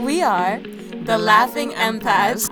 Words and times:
We 0.00 0.20
are 0.20 0.58
the 1.04 1.16
Laughing 1.16 1.70
Empaths. 1.70 2.48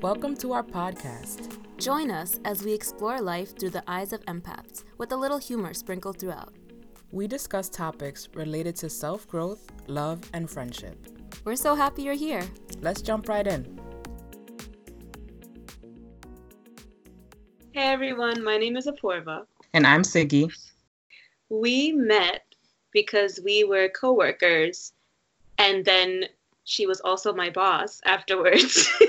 Welcome 0.00 0.34
to 0.36 0.52
our 0.52 0.62
podcast. 0.62 1.58
Join 1.76 2.10
us 2.10 2.40
as 2.46 2.62
we 2.62 2.72
explore 2.72 3.20
life 3.20 3.54
through 3.58 3.68
the 3.68 3.84
eyes 3.86 4.14
of 4.14 4.24
empaths 4.24 4.84
with 4.96 5.12
a 5.12 5.16
little 5.16 5.36
humor 5.36 5.74
sprinkled 5.74 6.18
throughout. 6.18 6.54
We 7.12 7.26
discuss 7.26 7.68
topics 7.68 8.30
related 8.32 8.76
to 8.76 8.88
self 8.88 9.28
growth, 9.28 9.70
love, 9.86 10.22
and 10.32 10.48
friendship. 10.48 11.06
We're 11.44 11.56
so 11.56 11.74
happy 11.74 12.04
you're 12.04 12.14
here. 12.14 12.44
Let's 12.80 13.02
jump 13.02 13.28
right 13.28 13.46
in. 13.46 13.78
Hey 17.72 17.88
everyone, 17.92 18.42
my 18.42 18.56
name 18.56 18.78
is 18.78 18.86
Apoorva. 18.86 19.42
And 19.74 19.86
I'm 19.86 20.00
Siggy. 20.00 20.50
We 21.50 21.92
met 21.92 22.43
because 22.94 23.38
we 23.44 23.64
were 23.64 23.90
coworkers, 23.90 24.94
and 25.58 25.84
then 25.84 26.24
she 26.64 26.86
was 26.86 27.02
also 27.02 27.34
my 27.34 27.50
boss 27.50 28.00
afterwards 28.06 28.88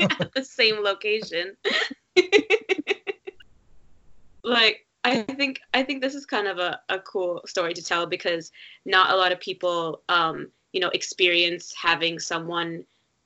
at 0.00 0.32
the 0.34 0.42
same 0.42 0.82
location. 0.82 1.54
like 4.42 4.86
I 5.04 5.22
think 5.22 5.60
I 5.74 5.82
think 5.82 6.00
this 6.00 6.14
is 6.14 6.24
kind 6.24 6.48
of 6.48 6.58
a, 6.58 6.80
a 6.88 6.98
cool 7.00 7.42
story 7.46 7.74
to 7.74 7.82
tell 7.82 8.06
because 8.06 8.50
not 8.86 9.10
a 9.10 9.16
lot 9.16 9.32
of 9.32 9.38
people 9.38 10.00
um, 10.08 10.48
you 10.72 10.80
know 10.80 10.88
experience 10.90 11.74
having 11.80 12.18
someone 12.18 12.84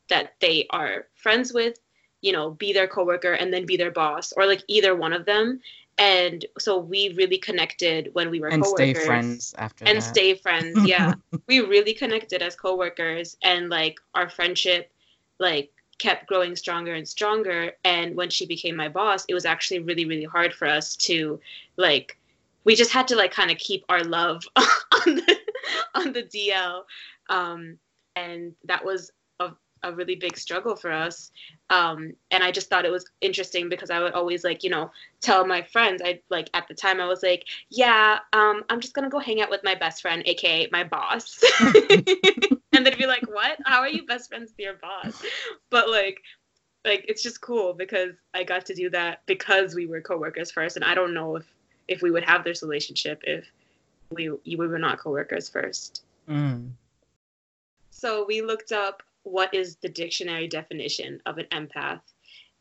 that 0.09 0.35
they 0.41 0.67
are 0.71 1.07
friends 1.15 1.53
with 1.53 1.79
you 2.21 2.33
know 2.33 2.51
be 2.51 2.73
their 2.73 2.89
coworker 2.89 3.33
and 3.33 3.53
then 3.53 3.65
be 3.65 3.77
their 3.77 3.91
boss 3.91 4.33
or 4.33 4.47
like 4.47 4.63
either 4.67 4.95
one 4.95 5.13
of 5.13 5.25
them 5.25 5.61
and 6.01 6.47
so 6.59 6.79
we 6.79 7.11
really 7.11 7.37
connected 7.37 8.09
when 8.15 8.31
we 8.31 8.41
were 8.41 8.49
and 8.49 8.63
coworkers. 8.65 8.97
stay 8.97 9.07
friends 9.07 9.55
after 9.59 9.85
and 9.85 9.99
that. 9.99 10.03
stay 10.03 10.35
friends 10.35 10.79
yeah. 10.89 11.13
We 11.47 11.61
really 11.61 11.93
connected 11.93 12.41
as 12.41 12.57
coworkers 12.57 13.37
and 13.43 13.69
like 13.69 14.01
our 14.15 14.29
friendship 14.31 14.91
like 15.39 15.71
kept 15.99 16.27
growing 16.27 16.57
stronger 16.57 16.95
and 16.95 17.07
stronger. 17.07 17.73
And 17.85 18.17
when 18.17 18.31
she 18.31 18.47
became 18.47 18.77
my 18.77 18.89
boss 18.89 19.27
it 19.29 19.35
was 19.35 19.45
actually 19.45 19.81
really 19.81 20.07
really 20.07 20.25
hard 20.25 20.55
for 20.55 20.67
us 20.67 20.97
to 20.97 21.39
like 21.77 22.17
we 22.65 22.75
just 22.75 22.93
had 22.93 23.07
to 23.09 23.17
like 23.17 23.33
kind 23.33 23.51
of 23.51 23.59
keep 23.59 23.85
our 23.91 24.03
love 24.03 24.43
on 24.57 25.15
the 25.17 25.37
on 25.95 26.13
the 26.15 26.23
DL 26.23 26.85
um 27.29 27.79
and 28.17 28.55
that 28.65 28.85
was 28.85 29.13
a, 29.39 29.51
a 29.83 29.93
really 29.93 30.17
big 30.17 30.37
struggle 30.37 30.77
for 30.77 30.93
us. 30.93 31.31
Um 31.71 32.15
and 32.31 32.43
I 32.43 32.51
just 32.51 32.69
thought 32.69 32.85
it 32.85 32.93
was 32.93 33.05
interesting 33.21 33.69
because 33.69 33.91
I 33.91 34.01
would 34.01 34.13
always 34.13 34.45
like 34.45 34.63
you 34.63 34.71
know 34.71 34.91
tell 35.21 35.47
my 35.47 35.63
friends. 35.63 36.03
I 36.05 36.21
like 36.31 36.51
at 36.55 36.69
the 36.69 36.75
time 36.75 37.01
I 37.01 37.07
was 37.07 37.23
like 37.23 37.45
yeah 37.71 38.19
um 38.33 38.63
I'm 38.69 38.81
just 38.81 38.95
gonna 38.95 39.11
go 39.11 39.19
hang 39.19 39.41
out 39.41 39.51
with 39.51 39.65
my 39.65 39.75
best 39.75 40.03
friend 40.03 40.23
aka 40.27 40.69
my 40.73 40.85
boss. 40.85 41.43
And 42.73 42.87
they'd 42.87 42.97
be 42.97 43.07
like 43.07 43.27
what? 43.29 43.59
How 43.65 43.81
are 43.81 43.89
you 43.89 44.07
best 44.07 44.29
friends 44.29 44.53
with 44.53 44.59
your 44.59 44.75
boss? 44.75 45.23
But 45.71 45.91
like 45.91 46.23
like 46.85 47.05
it's 47.09 47.23
just 47.23 47.41
cool 47.41 47.75
because 47.75 48.13
I 48.33 48.45
got 48.45 48.65
to 48.67 48.75
do 48.75 48.89
that 48.91 49.23
because 49.27 49.75
we 49.75 49.87
were 49.87 50.01
coworkers 50.01 50.51
first. 50.51 50.77
And 50.77 50.85
I 50.85 50.95
don't 50.95 51.15
know 51.15 51.37
if 51.37 51.45
if 51.89 52.03
we 52.03 52.11
would 52.11 52.25
have 52.25 52.45
this 52.45 52.63
relationship 52.63 53.21
if 53.25 53.45
we 54.11 54.31
we 54.31 54.57
were 54.57 54.79
not 54.79 54.99
coworkers 54.99 55.49
first. 55.49 56.05
Mm. 56.29 56.71
so 57.91 58.25
we 58.25 58.41
looked 58.41 58.71
up 58.71 59.03
what 59.31 59.55
is 59.55 59.77
the 59.77 59.89
dictionary 59.89 60.49
definition 60.49 61.21
of 61.27 61.39
an 61.39 61.47
empath, 61.53 62.01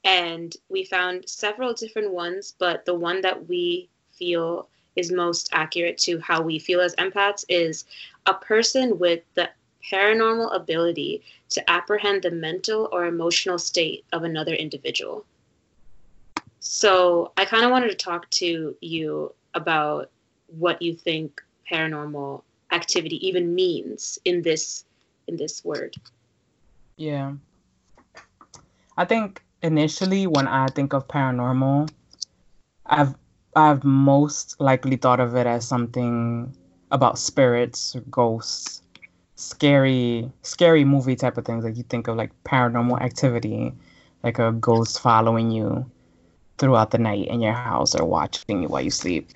and 0.03 0.55
we 0.69 0.83
found 0.83 1.27
several 1.27 1.73
different 1.73 2.11
ones, 2.11 2.55
but 2.57 2.85
the 2.85 2.93
one 2.93 3.21
that 3.21 3.47
we 3.47 3.89
feel 4.13 4.69
is 4.95 5.11
most 5.11 5.49
accurate 5.51 5.97
to 5.97 6.19
how 6.19 6.41
we 6.41 6.59
feel 6.59 6.81
as 6.81 6.95
empaths 6.95 7.45
is 7.49 7.85
a 8.25 8.33
person 8.33 8.99
with 8.99 9.23
the 9.35 9.49
paranormal 9.91 10.53
ability 10.55 11.23
to 11.49 11.69
apprehend 11.69 12.21
the 12.21 12.31
mental 12.31 12.89
or 12.91 13.05
emotional 13.05 13.57
state 13.57 14.05
of 14.11 14.23
another 14.23 14.53
individual. 14.53 15.25
So 16.59 17.31
I 17.37 17.45
kind 17.45 17.65
of 17.65 17.71
wanted 17.71 17.89
to 17.89 17.95
talk 17.95 18.29
to 18.31 18.75
you 18.81 19.33
about 19.53 20.11
what 20.47 20.81
you 20.81 20.93
think 20.93 21.41
paranormal 21.71 22.41
activity 22.71 23.25
even 23.27 23.55
means 23.55 24.19
in 24.25 24.41
this 24.41 24.85
in 25.27 25.37
this 25.37 25.63
word. 25.63 25.95
Yeah. 26.99 27.35
I 28.97 29.05
think 29.05 29.41
initially 29.63 30.27
when 30.27 30.49
I 30.49 30.67
think 30.67 30.91
of 30.91 31.07
paranormal, 31.07 31.89
I've 32.85 33.15
I've 33.55 33.85
most 33.85 34.59
likely 34.59 34.97
thought 34.97 35.21
of 35.21 35.33
it 35.37 35.47
as 35.47 35.65
something 35.65 36.53
about 36.91 37.17
spirits, 37.17 37.95
ghosts, 38.11 38.81
scary 39.35 40.29
scary 40.41 40.83
movie 40.83 41.15
type 41.15 41.37
of 41.37 41.45
things. 41.45 41.63
Like 41.63 41.77
you 41.77 41.83
think 41.83 42.09
of 42.09 42.17
like 42.17 42.31
paranormal 42.43 43.01
activity, 43.01 43.73
like 44.21 44.37
a 44.37 44.51
ghost 44.51 44.99
following 44.99 45.51
you 45.51 45.89
throughout 46.57 46.91
the 46.91 46.97
night 46.97 47.29
in 47.29 47.39
your 47.39 47.53
house 47.53 47.95
or 47.95 48.03
watching 48.03 48.63
you 48.63 48.67
while 48.67 48.81
you 48.81 48.91
sleep. 48.91 49.29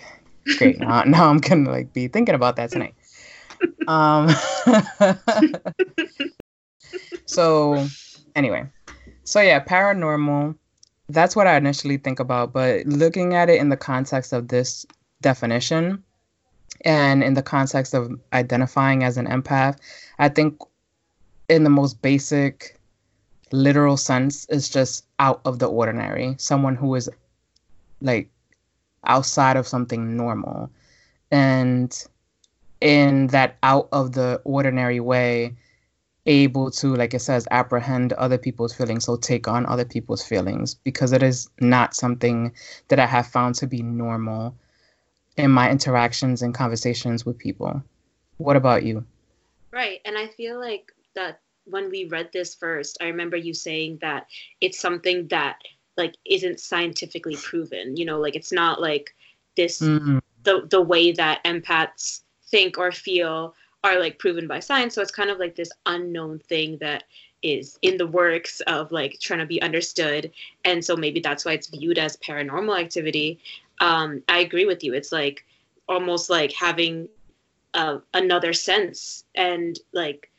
Great. 0.58 0.80
now, 0.80 1.04
now 1.08 1.30
I'm 1.30 1.38
gonna 1.38 1.72
like 1.72 1.94
be 1.94 2.10
thinking 2.10 2.36
about 2.36 2.58
that 2.58 2.72
tonight. 2.72 2.96
Um 3.88 4.28
so 7.34 7.88
anyway. 8.36 8.68
So 9.24 9.42
yeah 9.42 9.64
paranormal 9.64 10.56
that's 11.10 11.36
what 11.36 11.48
i 11.48 11.58
initially 11.58 11.98
think 11.98 12.20
about 12.22 12.54
but 12.54 12.86
looking 12.86 13.36
at 13.36 13.50
it 13.50 13.60
in 13.60 13.68
the 13.68 13.78
context 13.78 14.32
of 14.32 14.48
this 14.48 14.86
definition 15.22 16.02
and 16.86 17.22
in 17.22 17.34
the 17.34 17.44
context 17.44 17.94
of 17.94 18.10
identifying 18.32 19.04
as 19.04 19.18
an 19.18 19.28
empath 19.28 19.78
i 20.18 20.30
think 20.30 20.58
in 21.50 21.66
the 21.66 21.70
most 21.70 22.02
basic 22.02 22.80
literal 23.54 23.96
sense 23.96 24.46
is 24.50 24.68
just 24.68 25.06
out 25.20 25.40
of 25.46 25.60
the 25.60 25.68
ordinary. 25.68 26.36
Someone 26.38 26.76
who 26.76 26.96
is 26.96 27.10
like 28.02 28.30
outside 29.06 29.56
of 29.56 29.68
something 29.68 30.18
normal. 30.18 30.70
And 31.32 31.96
in 32.82 33.28
that 33.28 33.58
out 33.64 33.88
of 33.92 34.14
the 34.14 34.42
ordinary 34.44 35.00
way 35.00 35.56
able 36.26 36.72
to, 36.72 36.96
like 36.96 37.14
it 37.14 37.20
says, 37.20 37.48
apprehend 37.52 38.14
other 38.14 38.38
people's 38.38 38.74
feelings, 38.74 39.06
so 39.06 39.18
take 39.18 39.48
on 39.48 39.66
other 39.66 39.86
people's 39.86 40.26
feelings, 40.26 40.76
because 40.76 41.12
it 41.12 41.22
is 41.22 41.50
not 41.60 41.96
something 41.96 42.54
that 42.88 43.00
I 43.00 43.06
have 43.06 43.28
found 43.28 43.56
to 43.56 43.68
be 43.68 43.82
normal 43.82 44.56
in 45.36 45.52
my 45.52 45.70
interactions 45.70 46.42
and 46.42 46.54
conversations 46.54 47.26
with 47.26 47.38
people. 47.38 47.84
What 48.38 48.56
about 48.56 48.84
you? 48.84 49.06
Right. 49.72 50.00
And 50.06 50.18
I 50.18 50.28
feel 50.28 50.60
like 50.60 50.94
that 51.16 51.40
when 51.66 51.90
we 51.90 52.06
read 52.06 52.30
this 52.32 52.56
first, 52.56 52.98
I 53.02 53.06
remember 53.06 53.38
you 53.38 53.54
saying 53.54 54.00
that 54.02 54.28
it's 54.62 54.80
something 54.80 55.28
that 55.30 55.58
like 55.98 56.16
isn't 56.26 56.60
scientifically 56.60 57.36
proven. 57.36 57.98
You 57.98 58.06
know, 58.06 58.20
like 58.20 58.36
it's 58.36 58.52
not 58.52 58.82
like 58.82 59.16
this 59.56 59.82
Mm, 59.82 60.22
the 60.44 60.68
the 60.70 60.82
way 60.82 61.12
that 61.14 61.44
empaths 61.44 62.22
think 62.50 62.78
or 62.78 62.92
feel 62.92 63.56
are 63.84 64.00
like 64.00 64.20
proven 64.20 64.48
by 64.48 64.60
science. 64.60 64.96
So 64.96 65.02
it's 65.02 65.12
kind 65.12 65.30
of 65.30 65.40
like 65.40 65.56
this 65.56 65.72
unknown 65.86 66.40
thing 66.40 66.78
that 66.78 67.04
is 67.42 67.78
in 67.82 67.98
the 67.98 68.08
works 68.08 68.62
of 68.62 68.92
like 68.92 69.20
trying 69.20 69.40
to 69.40 69.46
be 69.46 69.62
understood. 69.62 70.32
And 70.64 70.84
so 70.84 70.96
maybe 70.96 71.20
that's 71.20 71.44
why 71.44 71.54
it's 71.54 71.68
viewed 71.68 72.00
as 72.00 72.18
paranormal 72.18 72.80
activity. 72.80 73.40
Um, 73.80 74.24
I 74.30 74.40
agree 74.40 74.66
with 74.66 74.84
you. 74.84 74.94
It's 74.94 75.12
like 75.12 75.46
almost 75.90 76.30
like 76.30 76.54
having 76.54 77.10
uh, 77.74 77.98
another 78.14 78.54
sense 78.54 79.26
and 79.36 79.80
like 79.92 80.30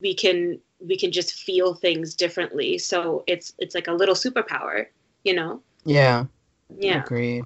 we 0.00 0.14
can 0.14 0.58
we 0.86 0.98
can 0.98 1.10
just 1.10 1.32
feel 1.32 1.74
things 1.74 2.14
differently. 2.14 2.76
So 2.76 3.24
it's 3.26 3.54
it's 3.58 3.74
like 3.74 3.88
a 3.88 3.92
little 3.92 4.14
superpower, 4.14 4.86
you 5.24 5.34
know? 5.34 5.62
yeah, 5.84 6.26
Yeah. 6.78 7.00
agreed. 7.00 7.44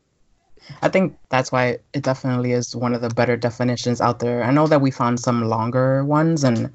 I 0.82 0.88
think 0.88 1.18
that's 1.28 1.52
why 1.52 1.78
it 1.92 2.02
definitely 2.02 2.52
is 2.52 2.76
one 2.76 2.94
of 2.94 3.00
the 3.00 3.08
better 3.10 3.36
definitions 3.36 4.00
out 4.00 4.18
there. 4.20 4.42
I 4.42 4.50
know 4.50 4.66
that 4.66 4.80
we 4.80 4.90
found 4.90 5.20
some 5.20 5.44
longer 5.44 6.04
ones 6.04 6.44
and 6.44 6.72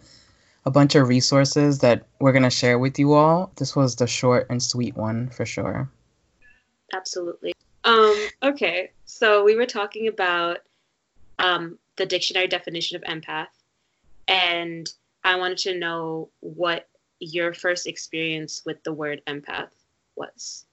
a 0.66 0.72
bunch 0.72 0.96
of 0.96 1.08
resources 1.08 1.80
that 1.80 2.06
we're 2.20 2.32
going 2.32 2.44
to 2.44 2.50
share 2.50 2.80
with 2.80 2.98
you 3.00 3.14
all. 3.14 3.52
This 3.58 3.76
was 3.76 3.96
the 3.96 4.08
short 4.08 4.48
and 4.50 4.62
sweet 4.62 4.96
one 4.96 5.30
for 5.30 5.46
sure. 5.46 5.90
Absolutely. 6.94 7.54
Um, 7.84 8.28
okay, 8.42 8.92
so 9.06 9.44
we 9.44 9.56
were 9.56 9.68
talking 9.68 10.08
about 10.08 10.60
um, 11.38 11.78
the 11.98 12.06
dictionary 12.06 12.48
definition 12.48 12.98
of 12.98 13.04
empath, 13.04 13.48
and 14.28 14.90
I 15.24 15.36
wanted 15.36 15.60
to 15.60 15.78
know 15.78 16.30
what 16.40 16.90
your 17.20 17.54
first 17.54 17.86
experience 17.86 18.64
with 18.66 18.84
the 18.84 18.94
word 18.94 19.22
empath 19.28 19.70
was. 20.16 20.66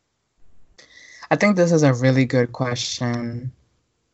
I 1.32 1.36
think 1.36 1.56
this 1.56 1.72
is 1.72 1.82
a 1.82 1.94
really 1.94 2.26
good 2.26 2.52
question. 2.52 3.50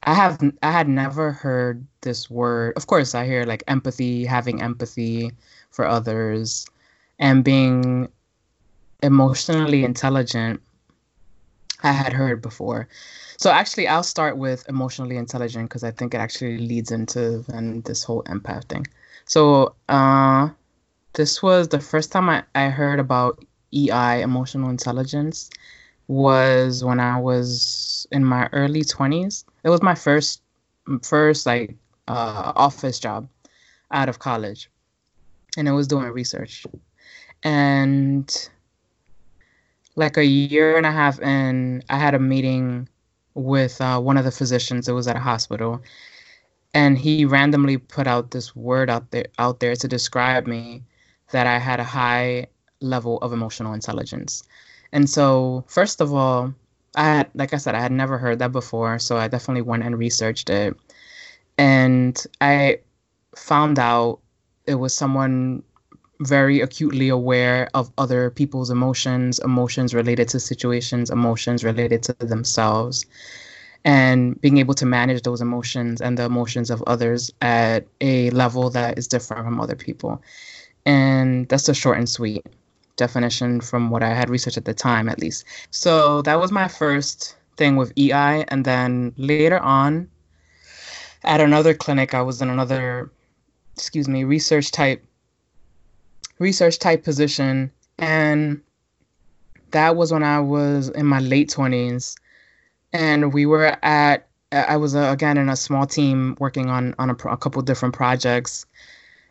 I 0.05 0.15
have 0.15 0.39
I 0.63 0.71
had 0.71 0.89
never 0.89 1.33
heard 1.33 1.85
this 2.03 2.31
word. 2.31 2.75
Of 2.77 2.87
course, 2.87 3.13
I 3.13 3.27
hear 3.27 3.43
like 3.43 3.65
empathy, 3.67 4.25
having 4.25 4.63
empathy 4.63 5.33
for 5.73 5.85
others, 5.85 6.65
and 7.19 7.43
being 7.43 8.09
emotionally 9.03 9.83
intelligent. 9.83 10.63
I 11.83 11.91
had 11.91 12.13
heard 12.13 12.41
before. 12.41 12.87
So 13.37 13.51
actually, 13.51 13.89
I'll 13.89 14.05
start 14.05 14.37
with 14.37 14.69
emotionally 14.69 15.17
intelligent 15.17 15.71
because 15.71 15.83
I 15.83 15.91
think 15.91 16.15
it 16.15 16.19
actually 16.19 16.59
leads 16.59 16.93
into 16.93 17.45
and 17.49 17.83
this 17.83 18.05
whole 18.05 18.23
empath 18.31 18.67
thing. 18.69 18.87
So 19.25 19.75
uh, 19.89 20.51
this 21.15 21.43
was 21.43 21.67
the 21.67 21.81
first 21.81 22.13
time 22.13 22.29
I, 22.29 22.45
I 22.55 22.69
heard 22.69 23.01
about 23.01 23.45
EI, 23.75 24.23
emotional 24.23 24.71
intelligence, 24.71 25.51
was 26.09 26.83
when 26.83 26.99
I 26.99 27.21
was 27.21 28.07
in 28.11 28.25
my 28.25 28.49
early 28.53 28.83
20s. 28.83 29.45
It 29.63 29.71
was 29.71 29.83
my 29.83 29.95
first 29.95 30.43
first 31.03 31.45
like 31.45 31.77
uh, 32.09 32.53
office 32.57 32.99
job 32.99 33.29
out 33.91 34.09
of 34.09 34.19
college, 34.19 34.71
and 35.57 35.69
it 35.69 35.73
was 35.73 35.87
doing 35.87 36.07
research. 36.07 36.67
And 37.45 38.49
like 39.97 40.17
a 40.17 40.25
year 40.25 40.77
and 40.77 40.87
a 40.87 40.91
half 40.91 41.21
in, 41.21 41.83
I 41.91 41.99
had 41.99 42.15
a 42.15 42.19
meeting 42.19 42.89
with 43.35 43.81
uh, 43.81 44.01
one 44.01 44.17
of 44.17 44.25
the 44.25 44.31
physicians. 44.31 44.89
It 44.89 44.93
was 44.93 45.07
at 45.07 45.17
a 45.17 45.21
hospital, 45.21 45.83
and 46.73 46.99
he 46.99 47.27
randomly 47.27 47.77
put 47.77 48.07
out 48.07 48.31
this 48.31 48.57
word 48.57 48.89
out 48.89 49.11
there 49.11 49.27
out 49.39 49.61
there 49.61 49.77
to 49.77 49.87
describe 49.87 50.47
me 50.47 50.83
that 51.33 51.47
I 51.47 51.59
had 51.59 51.81
a 51.81 51.85
high 51.85 52.47
level 52.81 53.19
of 53.19 53.35
emotional 53.35 53.75
intelligence. 53.75 54.43
And 54.93 55.09
so, 55.09 55.65
first 55.69 56.01
of 56.01 56.15
all, 56.15 56.55
I 56.95 57.05
had, 57.05 57.31
like 57.35 57.53
I 57.55 57.59
said, 57.59 57.75
I 57.75 57.81
had 57.81 57.93
never 57.93 58.19
heard 58.19 58.39
that 58.39 58.53
before. 58.53 58.99
So 58.99 59.17
I 59.17 59.29
definitely 59.29 59.63
went 59.63 59.85
and 59.85 59.99
researched 59.99 60.51
it. 60.51 60.77
And 61.59 62.21
I 62.41 62.79
found 63.37 63.79
out 63.79 64.21
it 64.67 64.77
was 64.77 64.95
someone 64.95 65.63
very 66.21 66.61
acutely 66.61 67.09
aware 67.09 67.69
of 67.75 67.93
other 67.99 68.31
people's 68.31 68.71
emotions, 68.71 69.39
emotions 69.39 69.95
related 69.95 70.29
to 70.31 70.41
situations, 70.41 71.11
emotions 71.11 71.63
related 71.63 72.03
to 72.05 72.13
themselves, 72.15 73.07
and 73.85 74.41
being 74.41 74.59
able 74.59 74.75
to 74.75 74.87
manage 74.87 75.23
those 75.23 75.41
emotions 75.41 76.01
and 76.01 76.19
the 76.19 76.25
emotions 76.25 76.71
of 76.71 76.83
others 76.87 77.31
at 77.41 77.87
a 78.01 78.31
level 78.31 78.71
that 78.71 78.99
is 78.99 79.07
different 79.07 79.45
from 79.45 79.61
other 79.61 79.77
people. 79.77 80.21
And 80.85 81.49
that's 81.49 81.67
the 81.67 81.75
short 81.75 81.99
and 81.99 82.09
sweet 82.09 82.45
definition 82.99 83.61
from 83.63 83.89
what 83.89 84.03
I 84.03 84.13
had 84.13 84.29
researched 84.29 84.59
at 84.59 84.67
the 84.67 84.75
time, 84.75 85.09
at 85.09 85.19
least. 85.19 85.45
So 85.71 86.21
that 86.23 86.39
was 86.39 86.53
my 86.53 86.69
first 86.69 87.37
thing 87.57 87.77
with 87.77 87.93
EI. 87.97 88.45
And 88.49 88.65
then 88.65 89.15
later 89.17 89.59
on, 89.59 90.09
at 91.25 91.41
another 91.41 91.75
clinic, 91.75 92.15
I 92.15 92.23
was 92.23 92.43
in 92.43 92.51
another, 92.51 93.11
excuse 93.75 94.09
me, 94.09 94.25
research 94.25 94.71
type 94.71 95.03
research 96.39 96.79
type 96.79 97.03
position. 97.03 97.71
And 97.99 98.61
that 99.73 99.97
was 99.97 100.13
when 100.13 100.23
I 100.23 100.41
was 100.41 100.89
in 100.91 101.07
my 101.07 101.21
late 101.21 101.51
20s. 101.51 102.15
And 102.93 103.33
we 103.33 103.45
were 103.45 103.77
at, 103.83 104.29
I 104.53 104.77
was 104.77 104.95
uh, 104.95 105.11
again 105.13 105.37
in 105.37 105.49
a 105.49 105.57
small 105.57 105.87
team 105.87 106.37
working 106.39 106.71
on, 106.71 106.95
on 106.99 107.11
a, 107.11 107.15
a 107.29 107.37
couple 107.37 107.61
different 107.63 107.95
projects. 107.95 108.65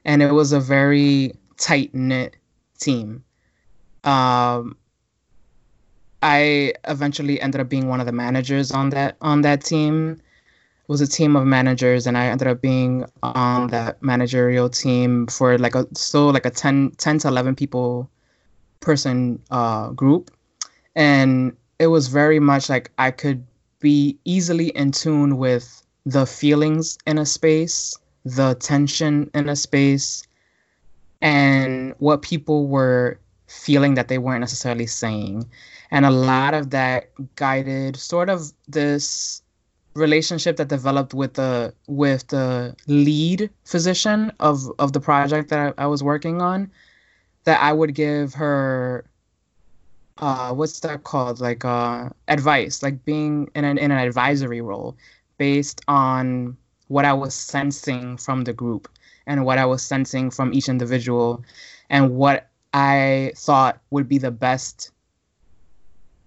And 0.06 0.22
it 0.22 0.34
was 0.34 0.52
a 0.52 0.60
very 0.60 1.34
tight 1.58 1.94
knit 1.96 2.36
team. 2.80 3.24
Um, 4.07 4.77
I 6.24 6.74
eventually 6.86 7.42
ended 7.42 7.59
up 7.59 7.68
being 7.68 7.89
one 7.89 8.00
of 8.00 8.06
the 8.06 8.13
managers 8.13 8.71
on 8.71 8.89
that 8.92 9.18
on 9.21 9.42
that 9.42 9.63
team. 9.63 10.21
Was 10.88 11.01
a 11.01 11.07
team 11.07 11.36
of 11.36 11.45
managers 11.45 12.07
and 12.07 12.18
I 12.18 12.27
ended 12.27 12.48
up 12.48 12.62
being 12.62 13.06
on 13.21 13.68
that 13.68 14.01
managerial 14.01 14.69
team 14.69 15.27
for 15.27 15.57
like 15.57 15.75
a 15.75 15.86
so 15.94 16.27
like 16.30 16.45
a 16.45 16.50
10, 16.50 16.92
10 16.92 17.19
to 17.19 17.27
11 17.27 17.56
people 17.56 18.09
person 18.80 19.42
uh, 19.51 19.89
group. 19.89 20.31
And 20.95 21.57
it 21.77 21.88
was 21.88 22.07
very 22.07 22.39
much 22.39 22.69
like 22.69 22.89
I 22.98 23.12
could 23.12 23.45
be 23.81 24.18
easily 24.24 24.69
in 24.69 24.92
tune 24.92 25.36
with 25.38 25.83
the 26.06 26.25
feelings 26.25 26.98
in 27.06 27.18
a 27.18 27.25
space, 27.25 27.94
the 28.24 28.56
tension 28.56 29.30
in 29.33 29.50
a 29.50 29.57
space, 29.57 30.24
and 31.21 31.94
what 32.00 32.21
people 32.21 32.68
were 32.68 33.19
feeling 33.48 33.96
that 33.96 34.08
they 34.08 34.18
weren't 34.18 34.42
necessarily 34.42 34.88
saying. 34.88 35.46
And 35.92 36.06
a 36.06 36.12
lot 36.12 36.54
of 36.54 36.70
that 36.72 37.12
guided 37.36 37.96
sort 37.96 38.30
of 38.30 38.52
this 38.68 39.42
relationship 39.94 40.58
that 40.58 40.68
developed 40.68 41.14
with 41.14 41.34
the 41.34 41.74
with 41.88 42.28
the 42.28 42.76
lead 42.86 43.50
physician 43.66 44.32
of 44.40 44.70
of 44.78 44.94
the 44.94 45.00
project 45.00 45.50
that 45.50 45.74
I, 45.78 45.84
I 45.84 45.88
was 45.88 46.04
working 46.04 46.42
on 46.42 46.72
that 47.46 47.60
I 47.62 47.74
would 47.74 47.96
give 47.96 48.36
her 48.36 49.06
uh 50.20 50.54
what's 50.54 50.80
that 50.82 51.04
called 51.04 51.40
like 51.40 51.66
uh 51.66 52.10
advice 52.28 52.84
like 52.84 53.04
being 53.06 53.50
in 53.56 53.64
an 53.64 53.80
in 53.80 53.92
an 53.92 53.98
advisory 53.98 54.62
role 54.62 54.96
based 55.40 55.82
on 55.88 56.56
what 56.90 57.06
I 57.06 57.14
was 57.14 57.34
sensing 57.34 58.18
from 58.18 58.44
the 58.44 58.54
group 58.54 58.88
and 59.26 59.46
what 59.46 59.58
I 59.58 59.66
was 59.66 59.82
sensing 59.82 60.30
from 60.30 60.54
each 60.54 60.70
individual 60.70 61.44
and 61.90 62.16
what 62.16 62.50
I 62.77 63.31
thought 63.35 63.81
would 63.89 64.07
be 64.07 64.19
the 64.19 64.29
best 64.29 64.91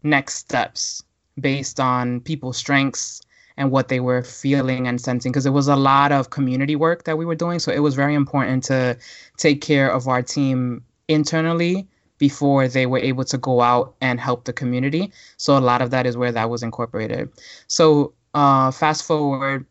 next 0.02 0.34
steps 0.34 1.04
based 1.38 1.78
on 1.78 2.20
people's 2.22 2.56
strengths 2.56 3.22
and 3.56 3.70
what 3.70 3.86
they 3.86 4.00
were 4.00 4.24
feeling 4.24 4.88
and 4.88 5.00
sensing. 5.00 5.30
Because 5.30 5.46
it 5.46 5.52
was 5.52 5.68
a 5.68 5.76
lot 5.76 6.10
of 6.10 6.30
community 6.30 6.74
work 6.74 7.04
that 7.04 7.16
we 7.16 7.24
were 7.24 7.36
doing 7.36 7.60
so 7.60 7.70
it 7.70 7.78
was 7.78 7.94
very 7.94 8.16
important 8.16 8.64
to 8.64 8.98
take 9.36 9.60
care 9.60 9.88
of 9.92 10.08
our 10.08 10.22
team 10.22 10.82
internally 11.06 11.86
before 12.18 12.66
they 12.66 12.84
were 12.84 12.98
able 12.98 13.24
to 13.24 13.38
go 13.38 13.60
out 13.60 13.94
and 14.00 14.18
help 14.18 14.44
the 14.44 14.52
community. 14.52 15.12
So 15.36 15.56
a 15.56 15.62
lot 15.70 15.80
of 15.80 15.92
that 15.92 16.04
is 16.04 16.16
where 16.16 16.32
that 16.32 16.50
was 16.50 16.64
incorporated. 16.64 17.30
So 17.68 18.12
uh, 18.34 18.72
fast 18.72 19.04
forward 19.04 19.66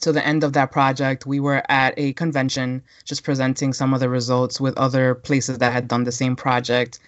to 0.00 0.12
the 0.12 0.24
end 0.26 0.44
of 0.44 0.52
that 0.52 0.70
project 0.72 1.26
we 1.26 1.40
were 1.40 1.62
at 1.68 1.94
a 1.96 2.12
convention 2.14 2.82
just 3.04 3.24
presenting 3.24 3.72
some 3.72 3.94
of 3.94 4.00
the 4.00 4.08
results 4.08 4.60
with 4.60 4.76
other 4.78 5.14
places 5.14 5.58
that 5.58 5.72
had 5.72 5.88
done 5.88 6.04
the 6.04 6.12
same 6.12 6.36
project 6.36 6.98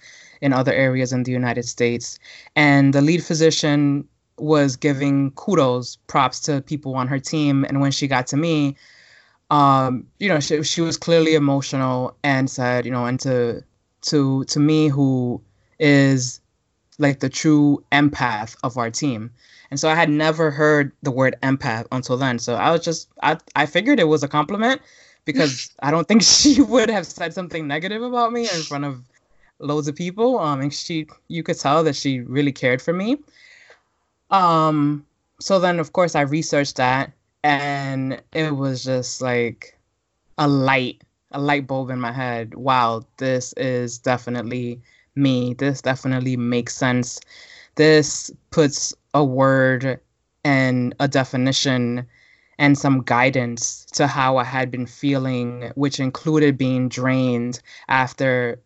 in 0.41 0.53
other 0.53 0.73
areas 0.73 1.11
in 1.13 1.23
the 1.23 1.31
united 1.31 1.63
states 1.63 2.19
and 2.55 2.93
the 2.93 3.01
lead 3.01 3.23
physician 3.23 4.07
was 4.41 4.75
giving 4.75 5.31
kudos, 5.31 5.97
props 6.07 6.39
to 6.41 6.61
people 6.61 6.95
on 6.95 7.07
her 7.07 7.19
team. 7.19 7.65
And 7.65 7.81
when 7.81 7.91
she 7.91 8.07
got 8.07 8.27
to 8.27 8.37
me, 8.37 8.75
um, 9.51 10.05
you 10.19 10.29
know, 10.29 10.39
she, 10.39 10.63
she 10.63 10.81
was 10.81 10.97
clearly 10.97 11.35
emotional 11.35 12.15
and 12.23 12.49
said, 12.49 12.85
you 12.85 12.91
know, 12.91 13.05
and 13.05 13.19
to 13.21 13.63
to 14.01 14.45
to 14.45 14.59
me 14.59 14.87
who 14.87 15.41
is 15.79 16.39
like 16.99 17.19
the 17.19 17.29
true 17.29 17.83
empath 17.91 18.55
of 18.63 18.77
our 18.77 18.91
team. 18.91 19.31
And 19.71 19.79
so 19.79 19.89
I 19.89 19.95
had 19.95 20.09
never 20.09 20.51
heard 20.51 20.91
the 21.01 21.11
word 21.11 21.35
empath 21.41 21.87
until 21.91 22.17
then. 22.17 22.37
So 22.37 22.55
I 22.55 22.71
was 22.71 22.83
just 22.83 23.09
I 23.23 23.37
I 23.55 23.65
figured 23.65 23.99
it 23.99 24.07
was 24.07 24.21
a 24.21 24.27
compliment 24.27 24.81
because 25.25 25.71
I 25.79 25.89
don't 25.89 26.07
think 26.07 26.21
she 26.37 26.61
would 26.61 26.89
have 26.89 27.07
said 27.07 27.33
something 27.33 27.67
negative 27.67 28.03
about 28.03 28.31
me 28.31 28.41
in 28.41 28.61
front 28.63 28.85
of 28.85 29.01
loads 29.59 29.87
of 29.87 29.95
people. 29.95 30.37
Um, 30.37 30.61
and 30.61 30.73
she 30.73 31.07
you 31.27 31.41
could 31.41 31.57
tell 31.57 31.83
that 31.83 31.95
she 31.95 32.19
really 32.19 32.51
cared 32.51 32.81
for 32.81 32.93
me. 32.93 33.17
Um, 34.29 35.05
so 35.39 35.59
then 35.59 35.79
of 35.79 35.93
course 35.93 36.15
I 36.15 36.21
researched 36.21 36.75
that 36.75 37.13
and 37.43 38.21
it 38.33 38.55
was 38.55 38.83
just 38.83 39.21
like 39.21 39.77
a 40.37 40.47
light, 40.47 41.01
a 41.31 41.39
light 41.39 41.67
bulb 41.67 41.89
in 41.89 41.99
my 41.99 42.11
head. 42.11 42.55
Wow, 42.55 43.05
this 43.17 43.53
is 43.53 43.97
definitely 43.97 44.81
me. 45.19 45.53
This 45.53 45.81
definitely 45.81 46.37
makes 46.37 46.75
sense. 46.75 47.19
This 47.75 48.31
puts 48.51 48.93
a 49.13 49.23
word 49.23 49.99
and 50.43 50.95
a 50.99 51.07
definition 51.07 52.07
and 52.57 52.77
some 52.77 53.01
guidance 53.03 53.85
to 53.93 54.07
how 54.07 54.37
I 54.37 54.43
had 54.43 54.71
been 54.71 54.85
feeling, 54.85 55.71
which 55.75 55.99
included 55.99 56.57
being 56.57 56.89
drained 56.89 57.61
after 57.87 58.59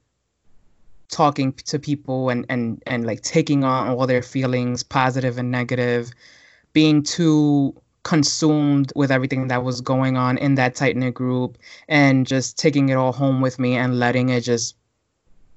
talking 1.10 1.54
to 1.54 1.78
people 1.78 2.30
and 2.30 2.46
and 2.50 2.82
and 2.88 3.06
like 3.06 3.22
taking 3.22 3.64
on 3.64 3.90
all 3.90 4.08
their 4.08 4.24
feelings 4.24 4.82
positive 4.82 5.38
and 5.38 5.52
negative 5.52 6.12
being 6.74 7.04
too 7.04 7.76
consumed 8.02 8.92
with 8.96 9.12
everything 9.12 9.48
that 9.48 9.64
was 9.64 9.80
going 9.80 10.18
on 10.18 10.38
in 10.40 10.56
that 10.56 10.76
tight 10.76 10.98
knit 10.98 11.14
group 11.14 11.58
and 11.88 12.26
just 12.28 12.58
taking 12.58 12.90
it 12.90 12.96
all 12.96 13.14
home 13.14 13.42
with 13.42 13.60
me 13.60 13.76
and 13.76 14.00
letting 14.00 14.30
it 14.30 14.42
just 14.42 14.76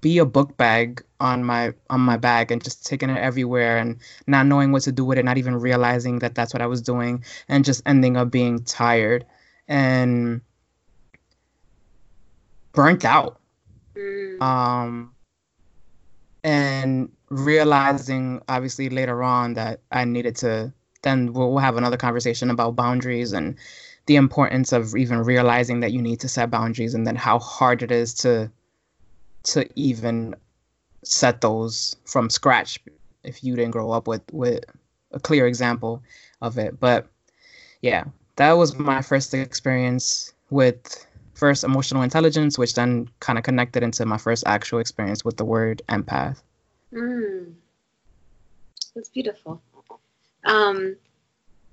be 0.07 0.19
a 0.19 0.25
book 0.25 0.57
bag 0.57 1.03
on 1.19 1.43
my 1.43 1.75
on 1.91 2.01
my 2.01 2.17
bag 2.17 2.53
and 2.53 2.63
just 2.63 2.87
taking 2.87 3.11
it 3.11 3.19
everywhere 3.19 3.77
and 3.79 3.99
not 4.29 4.47
knowing 4.47 4.71
what 4.71 4.83
to 4.83 4.93
do 4.93 5.05
with 5.05 5.19
it 5.19 5.25
not 5.25 5.37
even 5.37 5.57
realizing 5.57 6.21
that 6.21 6.33
that's 6.37 6.55
what 6.55 6.63
I 6.63 6.69
was 6.69 6.81
doing 6.81 7.25
and 7.49 7.65
just 7.65 7.83
ending 7.87 8.17
up 8.17 8.31
being 8.31 8.63
tired 8.63 9.27
and 9.67 10.43
burnt 12.71 13.05
out 13.05 13.41
mm. 13.97 14.41
um 14.41 15.13
and 16.45 17.11
realizing 17.29 18.41
obviously 18.49 18.89
later 18.89 19.25
on 19.25 19.55
that 19.55 19.81
I 19.91 20.05
needed 20.05 20.37
to 20.37 20.73
then 21.03 21.33
we'll 21.33 21.59
have 21.59 21.77
another 21.77 21.97
conversation 21.97 22.49
about 22.51 22.77
boundaries 22.77 23.33
and 23.33 23.57
the 24.07 24.15
importance 24.15 24.71
of 24.73 24.95
even 24.95 25.19
realizing 25.25 25.81
that 25.81 25.91
you 25.91 26.01
need 26.01 26.21
to 26.21 26.29
set 26.29 26.49
boundaries 26.49 26.95
and 26.95 27.05
then 27.05 27.17
how 27.17 27.41
hard 27.41 27.83
it 27.83 27.91
is 27.91 28.15
to 28.23 28.53
to 29.47 29.69
even 29.77 30.35
set 31.03 31.41
those 31.41 31.97
from 32.05 32.29
scratch 32.29 32.79
if 33.23 33.43
you 33.45 33.55
didn't 33.57 33.71
grow 33.71 33.91
up 33.91 34.07
with 34.07 34.23
with 34.33 34.65
a 35.13 35.21
clear 35.21 35.47
example 35.47 36.03
of 36.43 36.59
it. 36.59 36.79
But 36.79 37.07
yeah, 37.81 38.05
that 38.37 38.53
was 38.53 38.77
my 38.77 39.03
first 39.03 39.33
experience 39.35 40.33
with 40.51 41.07
first 41.35 41.65
emotional 41.65 42.03
intelligence, 42.03 42.59
which 42.59 42.75
then 42.75 43.09
kind 43.21 43.39
of 43.39 43.45
connected 43.45 43.83
into 43.83 44.05
my 44.05 44.19
first 44.19 44.45
actual 44.47 44.79
experience 44.79 45.25
with 45.25 45.37
the 45.37 45.45
word 45.45 45.83
empath. 45.89 46.43
Mm. 46.93 47.53
That's 48.95 49.11
beautiful. 49.11 49.61
Um, 50.45 50.97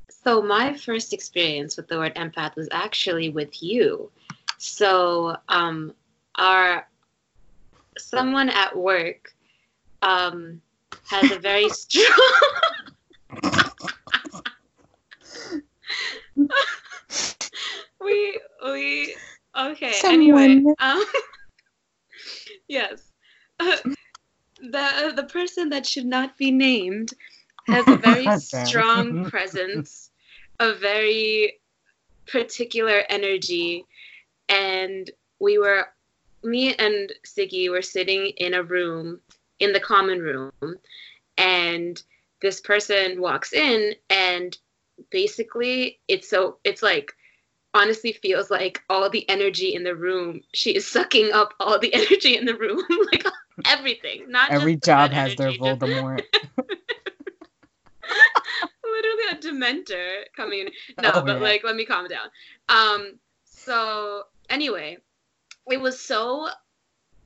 so 0.09 0.41
my 0.41 0.73
first 0.73 1.13
experience 1.13 1.77
with 1.77 1.87
the 1.87 1.97
word 1.97 2.15
empath 2.15 2.55
was 2.55 2.67
actually 2.71 3.29
with 3.29 3.63
you. 3.63 4.11
So 4.57 5.37
um, 5.49 5.93
our 6.35 6.87
someone 7.97 8.49
at 8.49 8.75
work 8.77 9.33
um, 10.01 10.61
has 11.05 11.31
a 11.31 11.39
very 11.39 11.69
strong. 11.69 12.05
we 18.01 18.39
we 18.65 19.15
okay. 19.57 19.93
Someone. 19.93 20.43
Anyway, 20.43 20.73
um, 20.79 21.03
yes, 22.67 23.11
uh, 23.59 23.77
the 24.57 25.13
the 25.15 25.27
person 25.31 25.69
that 25.69 25.85
should 25.85 26.05
not 26.05 26.37
be 26.37 26.51
named 26.51 27.11
has 27.67 27.87
a 27.87 27.97
very 27.97 28.27
strong 28.39 29.29
presence, 29.29 30.11
a 30.59 30.73
very 30.73 31.59
particular 32.27 33.03
energy, 33.09 33.85
and 34.49 35.09
we 35.39 35.57
were 35.57 35.87
me 36.43 36.75
and 36.75 37.11
Siggy 37.25 37.69
were 37.69 37.81
sitting 37.81 38.27
in 38.37 38.53
a 38.53 38.63
room 38.63 39.19
in 39.59 39.73
the 39.73 39.79
common 39.79 40.19
room 40.19 40.51
and 41.37 42.01
this 42.41 42.59
person 42.59 43.21
walks 43.21 43.53
in 43.53 43.95
and 44.09 44.57
basically 45.09 45.99
it's 46.07 46.29
so 46.29 46.57
it's 46.63 46.83
like 46.83 47.13
honestly 47.73 48.11
feels 48.11 48.51
like 48.51 48.83
all 48.89 49.09
the 49.09 49.27
energy 49.29 49.73
in 49.73 49.83
the 49.83 49.95
room 49.95 50.41
she 50.53 50.75
is 50.75 50.85
sucking 50.85 51.31
up 51.33 51.53
all 51.59 51.79
the 51.79 51.93
energy 51.93 52.37
in 52.37 52.45
the 52.45 52.55
room 52.55 52.81
like 53.11 53.25
everything 53.65 54.25
not 54.29 54.51
every 54.51 54.75
job 54.75 55.11
has 55.11 55.33
energy, 55.39 55.57
their 55.57 55.75
voldemort. 55.75 56.21
Literally 58.83 59.23
a 59.31 59.35
dementor 59.35 60.23
coming 60.35 60.59
in. 60.59 60.67
No 61.01 61.11
oh, 61.15 61.21
but 61.21 61.37
yeah. 61.37 61.41
like 61.41 61.63
let 61.63 61.75
me 61.75 61.85
calm 61.85 62.07
down. 62.07 62.27
Um 62.69 63.17
so 63.45 64.23
anyway 64.49 64.97
it 65.69 65.81
was 65.81 65.99
so 65.99 66.47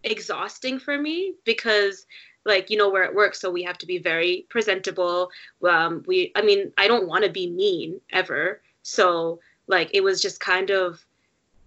exhausting 0.03 0.79
for 0.79 0.98
me 0.98 1.34
because 1.44 2.06
like 2.46 2.70
you 2.70 2.77
know 2.77 2.89
we're 2.89 3.03
at 3.03 3.15
work 3.15 3.36
so 3.36 3.51
we 3.51 3.63
have 3.63 3.77
to 3.77 3.86
be 3.86 3.98
very 3.98 4.46
presentable. 4.50 5.29
Um 5.67 6.03
we 6.08 6.32
i 6.36 6.41
mean 6.41 6.72
i 6.77 6.88
don't 6.88 7.08
want 7.08 7.24
to 7.24 7.29
be 7.29 7.50
mean 7.50 8.00
ever. 8.12 8.62
So 8.84 9.39
like 9.67 9.89
it 9.94 10.03
was 10.03 10.22
just 10.22 10.39
kind 10.39 10.70
of 10.70 11.03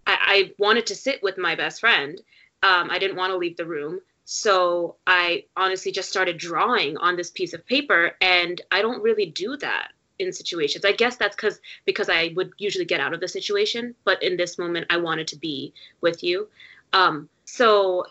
I, 0.06 0.16
I 0.20 0.52
wanted 0.58 0.86
to 0.86 0.94
sit 0.94 1.22
with 1.22 1.38
my 1.38 1.54
best 1.54 1.80
friend. 1.80 2.20
Um 2.62 2.90
i 2.90 2.98
didn't 2.98 3.16
want 3.16 3.32
to 3.32 3.36
leave 3.36 3.56
the 3.56 3.66
room. 3.66 4.00
So 4.24 4.96
i 5.06 5.44
honestly 5.56 5.92
just 5.92 6.08
started 6.08 6.38
drawing 6.38 6.96
on 6.96 7.16
this 7.16 7.30
piece 7.30 7.52
of 7.52 7.66
paper 7.66 8.16
and 8.20 8.60
i 8.70 8.80
don't 8.80 9.02
really 9.02 9.26
do 9.26 9.56
that 9.58 9.92
in 10.20 10.32
situations 10.32 10.84
i 10.84 10.92
guess 10.92 11.16
that's 11.16 11.36
because 11.36 11.60
because 11.84 12.08
i 12.08 12.32
would 12.36 12.52
usually 12.58 12.84
get 12.84 13.00
out 13.00 13.12
of 13.12 13.20
the 13.20 13.28
situation 13.28 13.94
but 14.04 14.22
in 14.22 14.36
this 14.36 14.58
moment 14.58 14.86
i 14.90 14.96
wanted 14.96 15.26
to 15.26 15.36
be 15.36 15.72
with 16.00 16.22
you 16.22 16.48
um 16.92 17.28
so 17.44 18.04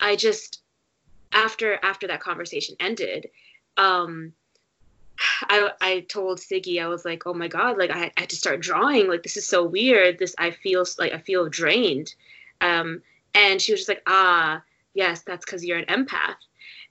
i 0.00 0.16
just 0.16 0.62
after 1.32 1.78
after 1.82 2.06
that 2.06 2.20
conversation 2.20 2.76
ended, 2.80 3.30
um, 3.76 4.32
I 5.48 5.70
I 5.80 6.00
told 6.00 6.38
Siggy 6.38 6.82
I 6.82 6.88
was 6.88 7.04
like, 7.04 7.26
oh 7.26 7.34
my 7.34 7.48
god, 7.48 7.78
like 7.78 7.90
I, 7.90 8.12
I 8.16 8.20
had 8.20 8.30
to 8.30 8.36
start 8.36 8.60
drawing. 8.60 9.08
Like 9.08 9.22
this 9.22 9.36
is 9.36 9.46
so 9.46 9.64
weird. 9.64 10.18
This 10.18 10.34
I 10.38 10.50
feel 10.50 10.84
like 10.98 11.12
I 11.12 11.18
feel 11.18 11.48
drained. 11.48 12.14
Um, 12.60 13.02
and 13.34 13.60
she 13.60 13.72
was 13.72 13.80
just 13.80 13.88
like, 13.88 14.02
ah, 14.06 14.62
yes, 14.94 15.22
that's 15.22 15.44
because 15.44 15.64
you're 15.64 15.78
an 15.78 15.86
empath. 15.86 16.36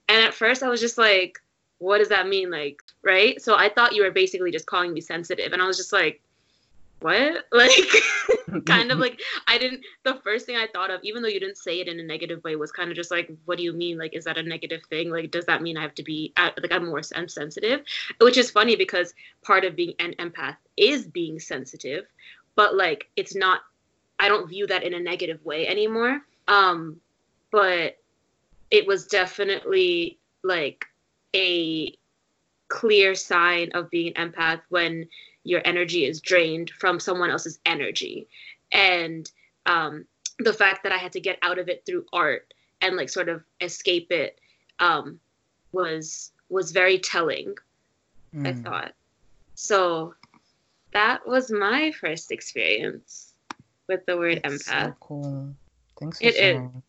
And 0.09 0.25
at 0.25 0.33
first 0.33 0.63
I 0.63 0.69
was 0.69 0.81
just 0.81 0.97
like, 0.97 1.39
what 1.77 1.99
does 1.99 2.09
that 2.09 2.27
mean? 2.27 2.49
Like, 2.49 2.80
right? 3.03 3.41
So 3.41 3.55
I 3.55 3.69
thought 3.69 3.95
you 3.95 4.03
were 4.03 4.11
basically 4.11 4.51
just 4.51 4.65
calling 4.65 4.93
me 4.93 5.01
sensitive, 5.01 5.53
and 5.53 5.61
I 5.61 5.67
was 5.67 5.77
just 5.77 5.93
like, 5.93 6.21
what? 6.99 7.45
Like, 7.51 7.71
kind 8.65 8.91
of 8.91 8.99
like, 8.99 9.19
I 9.47 9.57
didn't, 9.57 9.81
the 10.03 10.19
first 10.23 10.45
thing 10.45 10.55
I 10.55 10.67
thought 10.67 10.91
of, 10.91 11.01
even 11.03 11.21
though 11.21 11.27
you 11.29 11.39
didn't 11.39 11.57
say 11.57 11.79
it 11.79 11.87
in 11.87 11.99
a 11.99 12.03
negative 12.03 12.43
way, 12.43 12.55
was 12.55 12.71
kind 12.71 12.89
of 12.89 12.95
just 12.95 13.11
like, 13.11 13.31
what 13.45 13.57
do 13.57 13.63
you 13.63 13.73
mean? 13.73 13.97
Like, 13.97 14.15
is 14.15 14.25
that 14.25 14.37
a 14.37 14.43
negative 14.43 14.81
thing? 14.89 15.09
Like, 15.09 15.31
does 15.31 15.45
that 15.45 15.61
mean 15.61 15.77
I 15.77 15.81
have 15.81 15.95
to 15.95 16.03
be, 16.03 16.33
like, 16.37 16.71
I'm 16.71 16.85
more 16.85 17.01
sensitive? 17.03 17.81
Which 18.19 18.37
is 18.37 18.51
funny 18.51 18.75
because 18.75 19.13
part 19.41 19.65
of 19.65 19.75
being 19.75 19.93
an 19.99 20.13
empath 20.19 20.57
is 20.77 21.05
being 21.05 21.39
sensitive, 21.39 22.05
but 22.55 22.75
like, 22.75 23.09
it's 23.15 23.35
not, 23.35 23.61
I 24.19 24.27
don't 24.27 24.47
view 24.47 24.67
that 24.67 24.83
in 24.83 24.93
a 24.93 24.99
negative 24.99 25.43
way 25.45 25.67
anymore. 25.67 26.21
Um, 26.47 26.99
but 27.51 27.97
it 28.69 28.87
was 28.87 29.05
definitely 29.07 30.17
like 30.43 30.85
a 31.35 31.97
clear 32.71 33.13
sign 33.13 33.69
of 33.73 33.89
being 33.89 34.13
an 34.15 34.31
empath 34.31 34.61
when 34.69 35.05
your 35.43 35.61
energy 35.65 36.05
is 36.05 36.21
drained 36.21 36.69
from 36.69 37.01
someone 37.01 37.29
else's 37.29 37.59
energy 37.65 38.27
and 38.71 39.29
um, 39.65 40.05
the 40.39 40.53
fact 40.53 40.81
that 40.83 40.93
i 40.93 40.97
had 40.97 41.11
to 41.11 41.19
get 41.19 41.37
out 41.41 41.59
of 41.59 41.67
it 41.67 41.83
through 41.85 42.05
art 42.13 42.53
and 42.79 42.95
like 42.95 43.09
sort 43.09 43.27
of 43.27 43.43
escape 43.59 44.09
it 44.09 44.39
um, 44.79 45.19
was 45.73 46.31
was 46.47 46.71
very 46.71 46.97
telling 46.97 47.53
mm. 48.33 48.47
i 48.47 48.53
hmm. 48.53 48.61
thought 48.61 48.93
so 49.53 50.15
that 50.93 51.27
was 51.27 51.51
my 51.51 51.91
first 51.91 52.31
experience 52.31 53.33
with 53.89 54.05
the 54.05 54.17
word 54.17 54.39
That's 54.43 54.63
empath 54.63 54.87
so 54.87 54.95
cool 55.01 55.55
thanks 55.99 56.19
for 56.19 56.25
it 56.25 56.35
sharing. 56.35 56.65
Is. 56.65 56.83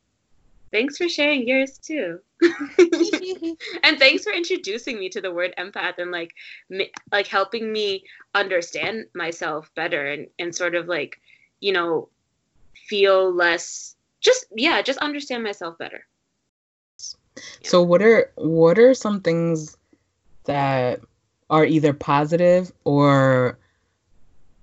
Thanks 0.73 0.97
for 0.97 1.09
sharing 1.09 1.47
yours 1.47 1.79
too. 1.79 2.19
and 3.85 3.99
thanks 3.99 4.25
for 4.25 4.33
introducing 4.33 4.99
me 4.99 5.11
to 5.11 5.21
the 5.21 5.31
word 5.31 5.55
empath 5.59 5.99
and 5.99 6.11
like 6.11 6.35
like 7.13 7.27
helping 7.27 7.71
me 7.71 8.05
understand 8.35 9.05
myself 9.15 9.71
better 9.77 10.07
and 10.07 10.29
and 10.39 10.55
sort 10.55 10.75
of 10.75 10.89
like, 10.89 11.21
you 11.61 11.73
know, 11.73 12.09
feel 12.89 13.33
less 13.33 13.95
just 14.21 14.47
yeah, 14.57 14.81
just 14.81 14.99
understand 14.99 15.45
myself 15.45 15.77
better. 15.77 16.07
So 17.63 17.83
what 17.83 18.01
are 18.01 18.33
what 18.37 18.79
are 18.79 18.95
some 18.95 19.21
things 19.21 19.77
that 20.45 21.01
are 21.51 21.67
either 21.67 21.93
positive 21.93 22.73
or 22.85 23.59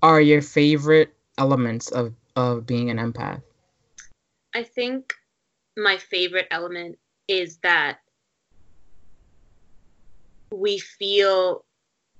are 0.01 0.19
your 0.19 0.41
favorite 0.41 1.13
elements 1.37 1.91
of 1.91 2.15
of 2.35 2.65
being 2.65 2.89
an 2.89 2.97
empath? 2.97 3.43
I 4.55 4.63
think 4.63 5.13
my 5.81 5.97
favorite 5.97 6.47
element 6.51 6.97
is 7.27 7.57
that 7.63 7.99
we 10.51 10.79
feel 10.79 11.65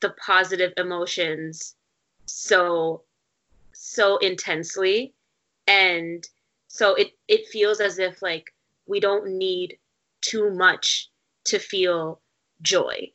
the 0.01 0.11
positive 0.25 0.71
emotions 0.77 1.75
so 2.25 3.03
so 3.73 4.17
intensely. 4.17 5.13
And 5.67 6.27
so 6.67 6.95
it 6.95 7.11
it 7.27 7.47
feels 7.47 7.79
as 7.79 7.99
if 7.99 8.21
like 8.21 8.45
we 8.87 8.99
don't 8.99 9.37
need 9.37 9.77
too 10.21 10.51
much 10.51 11.09
to 11.45 11.59
feel 11.59 12.21
joy. 12.61 13.11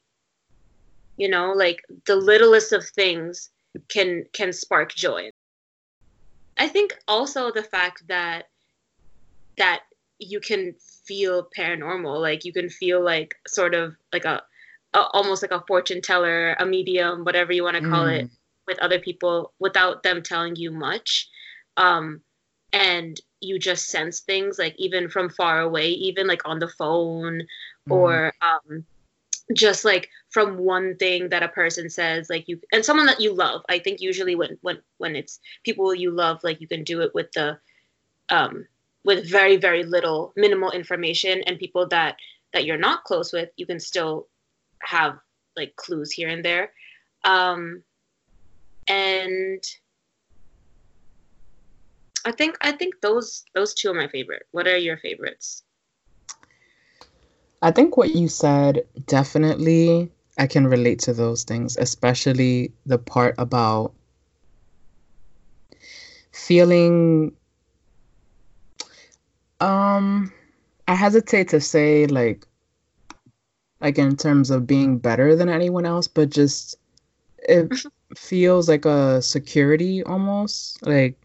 You 1.17 1.29
know 1.29 1.53
like 1.53 1.83
the 2.07 2.17
littlest 2.17 2.73
of 2.73 2.89
things 2.89 3.51
can 3.89 4.25
can 4.33 4.53
spark 4.53 4.95
joy. 4.95 5.31
I 6.57 6.69
think 6.69 6.97
also 7.09 7.51
the 7.51 7.63
fact 7.63 8.07
that 8.09 8.47
that 9.57 9.83
you 10.19 10.41
can 10.41 10.75
feel 11.05 11.49
paranormal 11.57 12.21
like 12.21 12.45
you 12.45 12.53
can 12.53 12.69
feel 12.69 13.03
like 13.03 13.35
sort 13.47 13.75
of 13.75 13.95
like 14.13 14.25
a, 14.25 14.43
a 14.95 15.01
almost 15.13 15.43
like 15.43 15.51
a 15.51 15.65
fortune 15.67 16.01
teller 16.01 16.55
a 16.59 16.67
medium 16.67 17.25
whatever 17.25 17.53
you 17.53 17.63
want 17.63 17.77
to 17.77 17.89
call 17.89 18.07
mm. 18.07 18.21
it 18.21 18.31
with 18.67 18.79
other 18.79 18.99
people 18.99 19.53
without 19.59 20.03
them 20.03 20.23
telling 20.23 20.57
you 20.57 20.71
much 20.71 21.29
um 21.77 22.21
and 22.73 23.21
you 23.41 23.59
just 23.59 23.89
sense 23.89 24.21
things 24.21 24.59
like 24.59 24.75
even 24.79 25.09
from 25.09 25.29
far 25.29 25.61
away 25.61 25.89
even 25.89 26.27
like 26.27 26.43
on 26.45 26.59
the 26.59 26.69
phone 26.69 27.43
mm. 27.89 27.93
or 27.93 28.33
um 28.41 28.85
just 29.53 29.85
like 29.85 30.09
from 30.31 30.57
one 30.57 30.97
thing 30.97 31.29
that 31.29 31.43
a 31.43 31.49
person 31.49 31.91
says 31.91 32.31
like 32.31 32.49
you 32.49 32.59
and 32.73 32.85
someone 32.85 33.07
that 33.07 33.21
you 33.21 33.35
love 33.35 33.63
i 33.69 33.79
think 33.79 34.01
usually 34.01 34.35
when 34.35 34.57
when 34.63 34.79
when 34.99 35.15
it's 35.15 35.39
people 35.65 35.95
you 35.95 36.11
love 36.11 36.41
like 36.43 36.61
you 36.61 36.69
can 36.69 36.83
do 36.83 37.03
it 37.03 37.15
with 37.15 37.31
the 37.33 37.59
um 38.31 38.67
with 39.05 39.31
very 39.31 39.57
very 39.57 39.85
little 39.85 40.33
minimal 40.37 40.71
information 40.71 41.43
and 41.47 41.59
people 41.59 41.87
that 41.89 42.17
that 42.53 42.65
you're 42.65 42.79
not 42.79 43.05
close 43.05 43.33
with 43.33 43.51
you 43.57 43.67
can 43.67 43.81
still 43.81 44.29
have 44.83 45.19
like 45.57 45.75
clues 45.77 46.11
here 46.11 46.29
and 46.29 46.45
there. 46.45 46.73
Um 47.25 47.83
and 48.87 49.65
i 52.27 52.31
think 52.33 52.55
i 52.61 52.71
think 52.71 53.01
those 53.01 53.45
those 53.55 53.73
two 53.75 53.91
are 53.91 53.95
my 53.95 54.09
favorite. 54.09 54.43
What 54.51 54.67
are 54.67 54.77
your 54.77 54.99
favorites? 54.99 55.63
I 57.63 57.71
think 57.71 57.97
what 57.97 58.15
you 58.15 58.29
said 58.29 58.87
definitely 59.07 60.11
I 60.37 60.47
can 60.47 60.67
relate 60.67 60.99
to 61.01 61.15
those 61.15 61.45
things, 61.45 61.77
especially 61.77 62.73
the 62.85 62.99
part 62.99 63.37
about 63.39 63.95
feeling 66.33 67.33
um 69.61 70.33
I 70.89 70.95
hesitate 70.95 71.49
to 71.51 71.61
say 71.61 72.07
like 72.07 72.47
like 73.81 73.99
in 73.99 74.17
terms 74.17 74.51
of 74.51 74.67
being 74.67 74.99
better 74.99 75.37
than 75.37 75.49
anyone 75.49 75.87
else, 75.87 76.09
but 76.09 76.31
just 76.31 76.77
it 77.39 77.73
feels 78.17 78.69
like 78.69 78.85
a 78.85 79.21
security 79.21 80.03
almost 80.03 80.85
like 80.87 81.19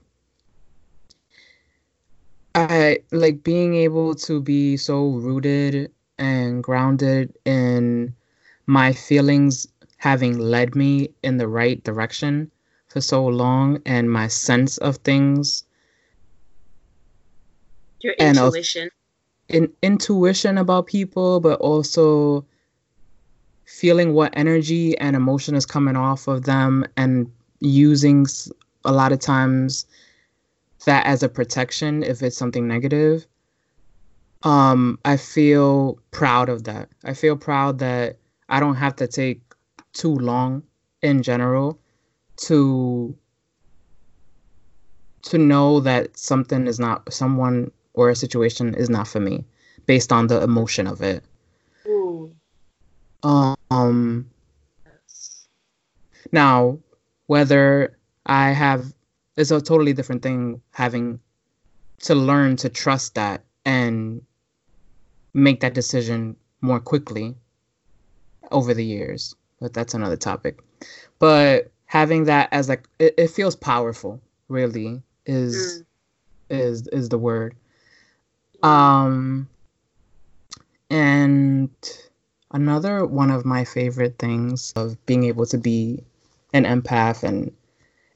I 2.55 3.00
like 3.12 3.43
being 3.43 3.75
able 3.75 4.15
to 4.15 4.41
be 4.41 4.75
so 4.77 5.09
rooted 5.12 5.91
and 6.17 6.63
grounded 6.63 7.38
in 7.45 8.13
my 8.65 8.91
feelings 8.91 9.67
having 9.98 10.38
led 10.38 10.75
me 10.75 11.12
in 11.24 11.38
the 11.38 11.48
right 11.48 11.81
direction 11.83 12.51
for 12.88 13.01
so 13.01 13.25
long 13.25 13.81
and 13.86 14.12
my 14.12 14.27
sense 14.27 14.77
of 14.79 14.98
things 14.98 15.63
your 18.01 18.13
intuition. 18.13 18.89
in, 19.48 19.72
intuition 19.82 20.58
about 20.58 20.88
people 20.88 21.39
but 21.39 21.60
also 21.60 22.46
feeling 23.65 24.13
what 24.13 24.34
energy 24.36 24.98
and 24.98 25.15
emotion 25.15 25.56
is 25.56 25.65
coming 25.65 25.96
off 25.96 26.27
of 26.27 26.44
them 26.44 26.86
and 26.98 27.32
using 27.60 28.25
a 28.86 28.91
lot 28.91 29.12
of 29.12 29.20
times 29.20 29.86
that 30.86 31.06
as 31.06 31.24
a 31.24 31.29
protection 31.29 32.03
if 32.03 32.24
it's 32.24 32.38
something 32.38 32.68
negative. 32.68 33.27
Um 34.44 34.98
i 35.03 35.18
feel 35.18 36.00
proud 36.12 36.50
of 36.50 36.63
that. 36.63 36.89
I 37.03 37.13
feel 37.13 37.36
proud 37.36 37.79
that 37.79 38.18
i 38.48 38.60
don't 38.60 38.75
have 38.75 38.96
to 38.96 39.08
take 39.08 39.41
too 39.94 40.15
long 40.15 40.63
in 41.01 41.22
general 41.22 41.79
to 42.38 43.15
to 45.24 45.38
know 45.38 45.79
that 45.82 46.18
something 46.18 46.68
is 46.68 46.79
not 46.79 47.12
someone 47.12 47.72
or 48.00 48.10
a 48.10 48.15
situation 48.15 48.74
is 48.75 48.89
not 48.89 49.10
for 49.10 49.20
me 49.20 49.44
based 49.86 50.13
on 50.13 50.27
the 50.27 50.41
emotion 50.41 50.88
of 50.88 51.01
it 51.01 51.22
Ooh. 51.86 52.34
um 53.24 54.29
now 56.32 56.79
whether 57.27 57.98
i 58.25 58.51
have 58.51 58.94
it's 59.36 59.51
a 59.51 59.60
totally 59.60 59.91
different 59.91 60.22
thing 60.22 60.62
having 60.72 61.20
to 62.00 62.15
learn 62.15 62.56
to 62.56 62.70
trust 62.70 63.15
that 63.15 63.44
and 63.65 64.22
make 65.34 65.60
that 65.60 65.74
decision 65.74 66.38
more 66.62 66.79
quickly 66.79 67.36
over 68.51 68.74
the 68.74 68.86
years 68.86 69.36
but 69.60 69.74
that's 69.74 69.94
another 69.94 70.15
topic 70.15 70.62
but 71.20 71.70
having 71.86 72.24
that 72.24 72.48
as 72.53 72.70
like 72.70 72.88
it, 72.98 73.13
it 73.18 73.27
feels 73.27 73.58
powerful 73.58 74.22
really 74.48 75.01
is 75.25 75.84
mm. 75.84 75.86
is 76.50 76.88
is 76.88 77.10
the 77.10 77.18
word 77.18 77.56
um 78.63 79.47
and 80.89 81.69
another 82.51 83.05
one 83.05 83.31
of 83.31 83.45
my 83.45 83.63
favorite 83.63 84.17
things 84.17 84.73
of 84.75 85.03
being 85.05 85.23
able 85.23 85.45
to 85.45 85.57
be 85.57 86.03
an 86.53 86.65
empath 86.65 87.23
and 87.23 87.51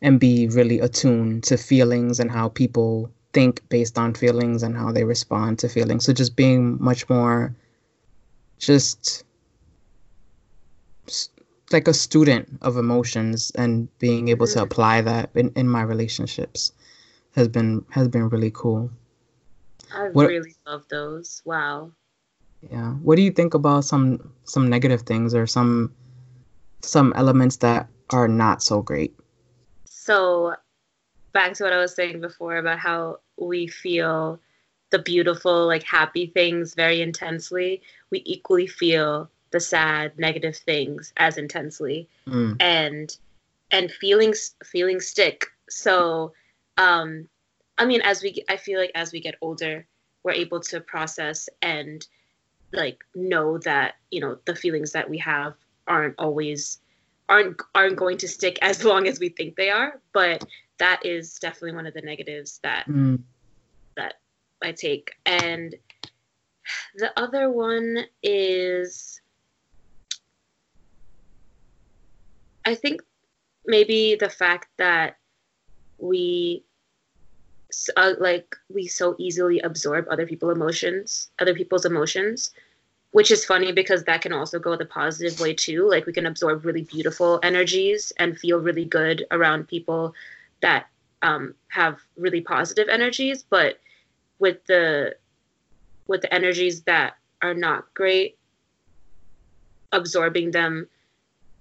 and 0.02 0.20
be 0.20 0.48
really 0.50 0.80
attuned 0.80 1.44
to 1.44 1.58
feelings 1.58 2.20
and 2.20 2.30
how 2.30 2.50
people 2.50 3.10
think 3.32 3.68
based 3.70 3.98
on 3.98 4.14
feelings 4.14 4.62
and 4.62 4.76
how 4.76 4.92
they 4.92 5.04
respond 5.06 5.58
to 5.58 5.70
feelings. 5.70 6.06
So 6.06 6.14
just 6.14 6.36
being 6.36 6.78
much 6.84 7.10
more 7.10 7.56
just 8.60 9.24
like 11.72 11.88
a 11.88 11.94
student 11.94 12.60
of 12.62 12.78
emotions 12.78 13.52
and 13.56 13.88
being 13.98 14.28
able 14.28 14.48
to 14.48 14.62
apply 14.62 15.02
that 15.02 15.30
in, 15.36 15.52
in 15.56 15.68
my 15.68 15.82
relationships 15.82 16.72
has 17.36 17.48
been 17.48 17.84
has 17.90 18.08
been 18.08 18.30
really 18.30 18.52
cool. 18.54 18.92
I 19.94 20.10
what, 20.10 20.28
really 20.28 20.56
love 20.66 20.86
those. 20.90 21.42
Wow. 21.46 21.92
Yeah. 22.72 22.92
What 22.94 23.16
do 23.16 23.22
you 23.22 23.32
think 23.32 23.54
about 23.54 23.86
some 23.86 24.34
some 24.44 24.70
negative 24.70 25.02
things 25.02 25.34
or 25.34 25.48
some 25.48 25.94
some 26.82 27.14
elements 27.16 27.58
that 27.58 27.88
are 28.10 28.28
not 28.28 28.62
so 28.64 28.82
great? 28.82 29.16
So, 29.86 30.56
back 31.32 31.54
to 31.54 31.64
what 31.64 31.74
I 31.74 31.78
was 31.78 31.96
saying 31.96 32.22
before 32.22 32.58
about 32.58 32.80
how 32.80 33.20
we 33.38 33.68
feel 33.68 34.40
the 34.90 35.00
beautiful, 35.00 35.66
like 35.66 35.84
happy 35.84 36.28
things 36.28 36.76
very 36.76 37.02
intensely, 37.02 37.82
we 38.12 38.22
equally 38.26 38.68
feel 38.68 39.30
the 39.52 39.60
sad, 39.60 40.18
negative 40.18 40.56
things 40.56 41.14
as 41.18 41.38
intensely. 41.38 42.08
Mm. 42.28 42.58
And 42.60 43.18
and 43.72 43.92
feelings 43.92 44.56
feelings 44.64 45.08
stick. 45.08 45.48
So 45.70 46.34
um 46.78 47.28
I 47.78 47.86
mean 47.86 48.02
as 48.02 48.22
we 48.22 48.44
I 48.50 48.58
feel 48.58 48.80
like 48.80 48.92
as 48.96 49.12
we 49.12 49.20
get 49.20 49.36
older, 49.42 49.86
we're 50.24 50.32
able 50.32 50.60
to 50.62 50.80
process 50.80 51.50
and 51.62 52.06
like 52.72 53.04
know 53.14 53.58
that, 53.60 53.96
you 54.12 54.20
know, 54.20 54.38
the 54.46 54.56
feelings 54.56 54.92
that 54.92 55.10
we 55.10 55.18
have 55.20 55.56
aren't 55.88 56.16
always 56.18 56.80
aren't 57.30 57.62
aren't 57.76 57.98
going 57.98 58.18
to 58.18 58.28
stick 58.28 58.58
as 58.62 58.84
long 58.92 59.08
as 59.08 59.20
we 59.20 59.30
think 59.30 59.56
they 59.56 59.70
are. 59.70 60.02
But 60.12 60.44
that 60.80 61.06
is 61.06 61.36
definitely 61.40 61.74
one 61.74 61.86
of 61.86 61.94
the 61.94 62.02
negatives 62.02 62.60
that 62.64 62.88
mm. 62.88 63.22
that 63.96 64.16
I 64.62 64.72
take. 64.72 65.12
And 65.26 65.76
the 66.96 67.12
other 67.20 67.52
one 67.52 68.06
is 68.22 69.22
I 72.66 72.76
think 72.76 73.02
maybe 73.66 74.16
the 74.16 74.30
fact 74.30 74.70
that 74.78 75.18
we 75.98 76.64
uh, 77.98 78.14
like 78.20 78.56
we 78.70 78.88
so 78.88 79.16
easily 79.18 79.60
absorb 79.60 80.06
other 80.10 80.26
people's 80.26 80.56
emotions, 80.56 81.30
other 81.40 81.54
people's 81.54 81.86
emotions, 81.86 82.52
which 83.12 83.32
is 83.32 83.46
funny 83.46 83.72
because 83.72 84.04
that 84.04 84.22
can 84.22 84.34
also 84.34 84.60
go 84.60 84.76
the 84.76 84.86
positive 84.86 85.40
way 85.40 85.54
too. 85.54 85.88
Like 85.90 86.06
we 86.06 86.14
can 86.14 86.26
absorb 86.26 86.66
really 86.66 86.84
beautiful 86.84 87.40
energies 87.44 88.12
and 88.18 88.38
feel 88.38 88.60
really 88.60 88.86
good 88.86 89.26
around 89.32 89.68
people 89.68 90.14
that 90.62 90.88
um, 91.24 91.56
have 91.70 92.00
really 92.18 92.42
positive 92.42 92.90
energies 92.90 93.44
but 93.50 93.80
with 94.40 94.64
the 94.66 95.16
with 96.08 96.22
the 96.22 96.34
energies 96.34 96.84
that 96.84 97.16
are 97.42 97.54
not 97.54 97.92
great 97.94 98.38
absorbing 99.94 100.52
them 100.52 100.88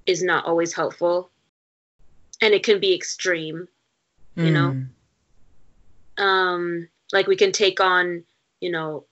is 0.05 0.23
not 0.23 0.45
always 0.47 0.73
helpful. 0.73 1.31
And 2.41 2.53
it 2.53 2.65
can 2.65 2.81
be 2.81 2.93
extreme 2.95 3.69
you 4.35 4.45
mm. 4.45 4.53
know 4.53 4.85
um 6.23 6.89
like 7.13 7.27
we 7.27 7.37
can 7.37 7.53
take 7.53 7.81
on 7.81 8.25
you 8.61 8.71
know 8.71 9.05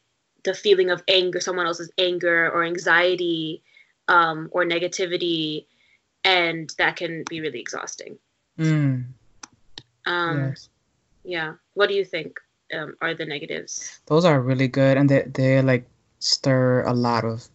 the 0.45 0.55
feeling 0.55 0.91
of 0.91 1.03
anger, 1.09 1.41
someone 1.41 1.67
else's 1.67 1.91
anger 1.99 2.51
or 2.51 2.65
anxiety 2.65 3.63
um, 4.09 4.49
or 4.53 4.65
negativity, 4.65 5.67
and 6.25 6.73
that 6.79 6.97
can 6.97 7.25
be 7.29 7.41
really 7.41 7.61
exhausting. 7.61 8.19
Mm. 8.59 9.05
Um, 10.07 10.39
yes. 10.39 10.69
Yeah. 11.25 11.55
What 11.75 11.89
do 11.89 11.95
you 11.95 12.05
think 12.05 12.41
um, 12.75 12.97
are 13.01 13.15
the 13.15 13.27
negatives? 13.27 14.01
Those 14.07 14.25
are 14.25 14.41
really 14.41 14.69
good, 14.69 14.97
and 14.97 15.09
they 15.09 15.23
they 15.23 15.63
like 15.63 15.89
stir 16.19 16.83
a 16.83 16.93
lot 16.93 17.25
of. 17.25 17.49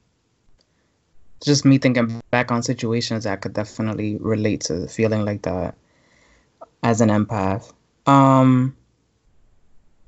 Just 1.43 1.65
me 1.65 1.77
thinking 1.77 2.23
back 2.31 2.49
on 2.51 2.63
situations 2.63 3.25
that 3.25 3.41
could 3.41 3.53
definitely 3.53 4.17
relate 4.17 4.61
to 4.61 4.87
feeling 4.87 5.25
like 5.25 5.43
that 5.43 5.75
as 6.81 7.01
an 7.01 7.09
empath. 7.09 7.73
Um, 8.07 8.75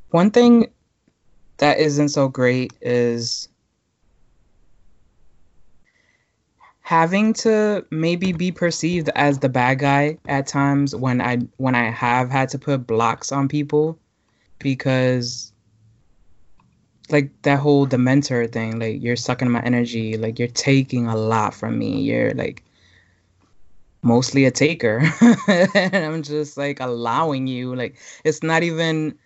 one 0.09 0.31
thing 0.31 0.71
that 1.57 1.79
isn't 1.79 2.09
so 2.09 2.27
great 2.27 2.73
is 2.81 3.49
having 6.81 7.33
to 7.33 7.85
maybe 7.91 8.31
be 8.31 8.51
perceived 8.51 9.09
as 9.15 9.39
the 9.39 9.49
bad 9.49 9.79
guy 9.79 10.17
at 10.27 10.47
times 10.47 10.95
when 10.95 11.19
I 11.19 11.37
when 11.57 11.75
I 11.75 11.89
have 11.91 12.29
had 12.29 12.49
to 12.49 12.59
put 12.59 12.87
blocks 12.87 13.31
on 13.31 13.49
people 13.49 13.99
because 14.59 15.51
like 17.09 17.29
that 17.41 17.59
whole 17.59 17.87
dementor 17.87 18.49
thing 18.51 18.79
like 18.79 19.01
you're 19.01 19.15
sucking 19.15 19.49
my 19.49 19.61
energy 19.61 20.17
like 20.17 20.39
you're 20.39 20.47
taking 20.49 21.07
a 21.07 21.15
lot 21.15 21.53
from 21.53 21.77
me 21.77 22.01
you're 22.01 22.33
like 22.33 22.63
mostly 24.01 24.45
a 24.45 24.51
taker. 24.51 25.01
And 25.47 25.95
i'm 25.95 26.23
just 26.23 26.57
like 26.57 26.79
allowing 26.79 27.47
you 27.47 27.75
like 27.75 27.97
it's 28.23 28.43
not 28.43 28.63
even 28.63 29.17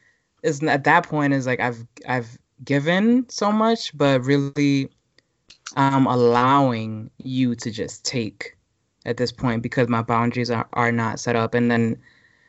is 0.44 0.64
at 0.64 0.84
that 0.86 1.08
point 1.08 1.34
is 1.34 1.46
like 1.46 1.60
I've 1.60 1.86
I've 2.08 2.38
given 2.64 3.30
so 3.30 3.52
much, 3.52 3.96
but 3.98 4.24
really 4.26 4.90
I'm 5.76 6.06
allowing 6.08 7.10
you 7.18 7.56
to 7.56 7.72
just 7.72 8.06
take 8.06 8.58
at 9.06 9.18
this 9.18 9.32
point 9.32 9.64
because 9.64 9.88
my 9.88 10.02
boundaries 10.02 10.52
are, 10.52 10.68
are 10.74 10.92
not 10.92 11.20
set 11.20 11.36
up. 11.36 11.54
And 11.54 11.72
then 11.72 11.98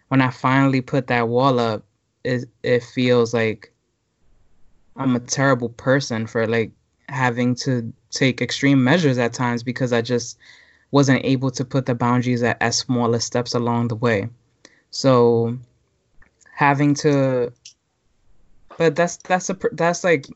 when 0.09 0.21
I 0.21 0.31
finally 0.31 0.81
put 0.81 1.07
that 1.07 1.29
wall 1.29 1.59
up, 1.59 1.85
it 2.25 2.49
it 2.63 2.83
feels 2.83 3.33
like 3.35 3.73
I'm 4.97 5.17
a 5.17 5.21
terrible 5.21 5.71
person 5.71 6.27
for 6.27 6.47
like 6.47 6.71
having 7.09 7.55
to 7.57 7.93
take 8.11 8.41
extreme 8.41 8.83
measures 8.85 9.19
at 9.19 9.33
times 9.33 9.63
because 9.63 9.93
I 9.93 10.03
just 10.03 10.39
wasn't 10.91 11.25
able 11.25 11.51
to 11.51 11.65
put 11.65 11.87
the 11.87 11.95
boundaries 11.95 12.43
at 12.43 12.59
as 12.61 12.77
small 12.77 13.15
as 13.15 13.25
steps 13.25 13.55
along 13.55 13.89
the 13.89 13.97
way. 13.97 14.29
So 14.91 15.59
having 16.55 16.95
to 16.97 17.53
but 18.79 18.97
that's 18.97 19.17
that's 19.19 19.51
a 19.51 19.57
that's 19.73 20.05
like 20.05 20.27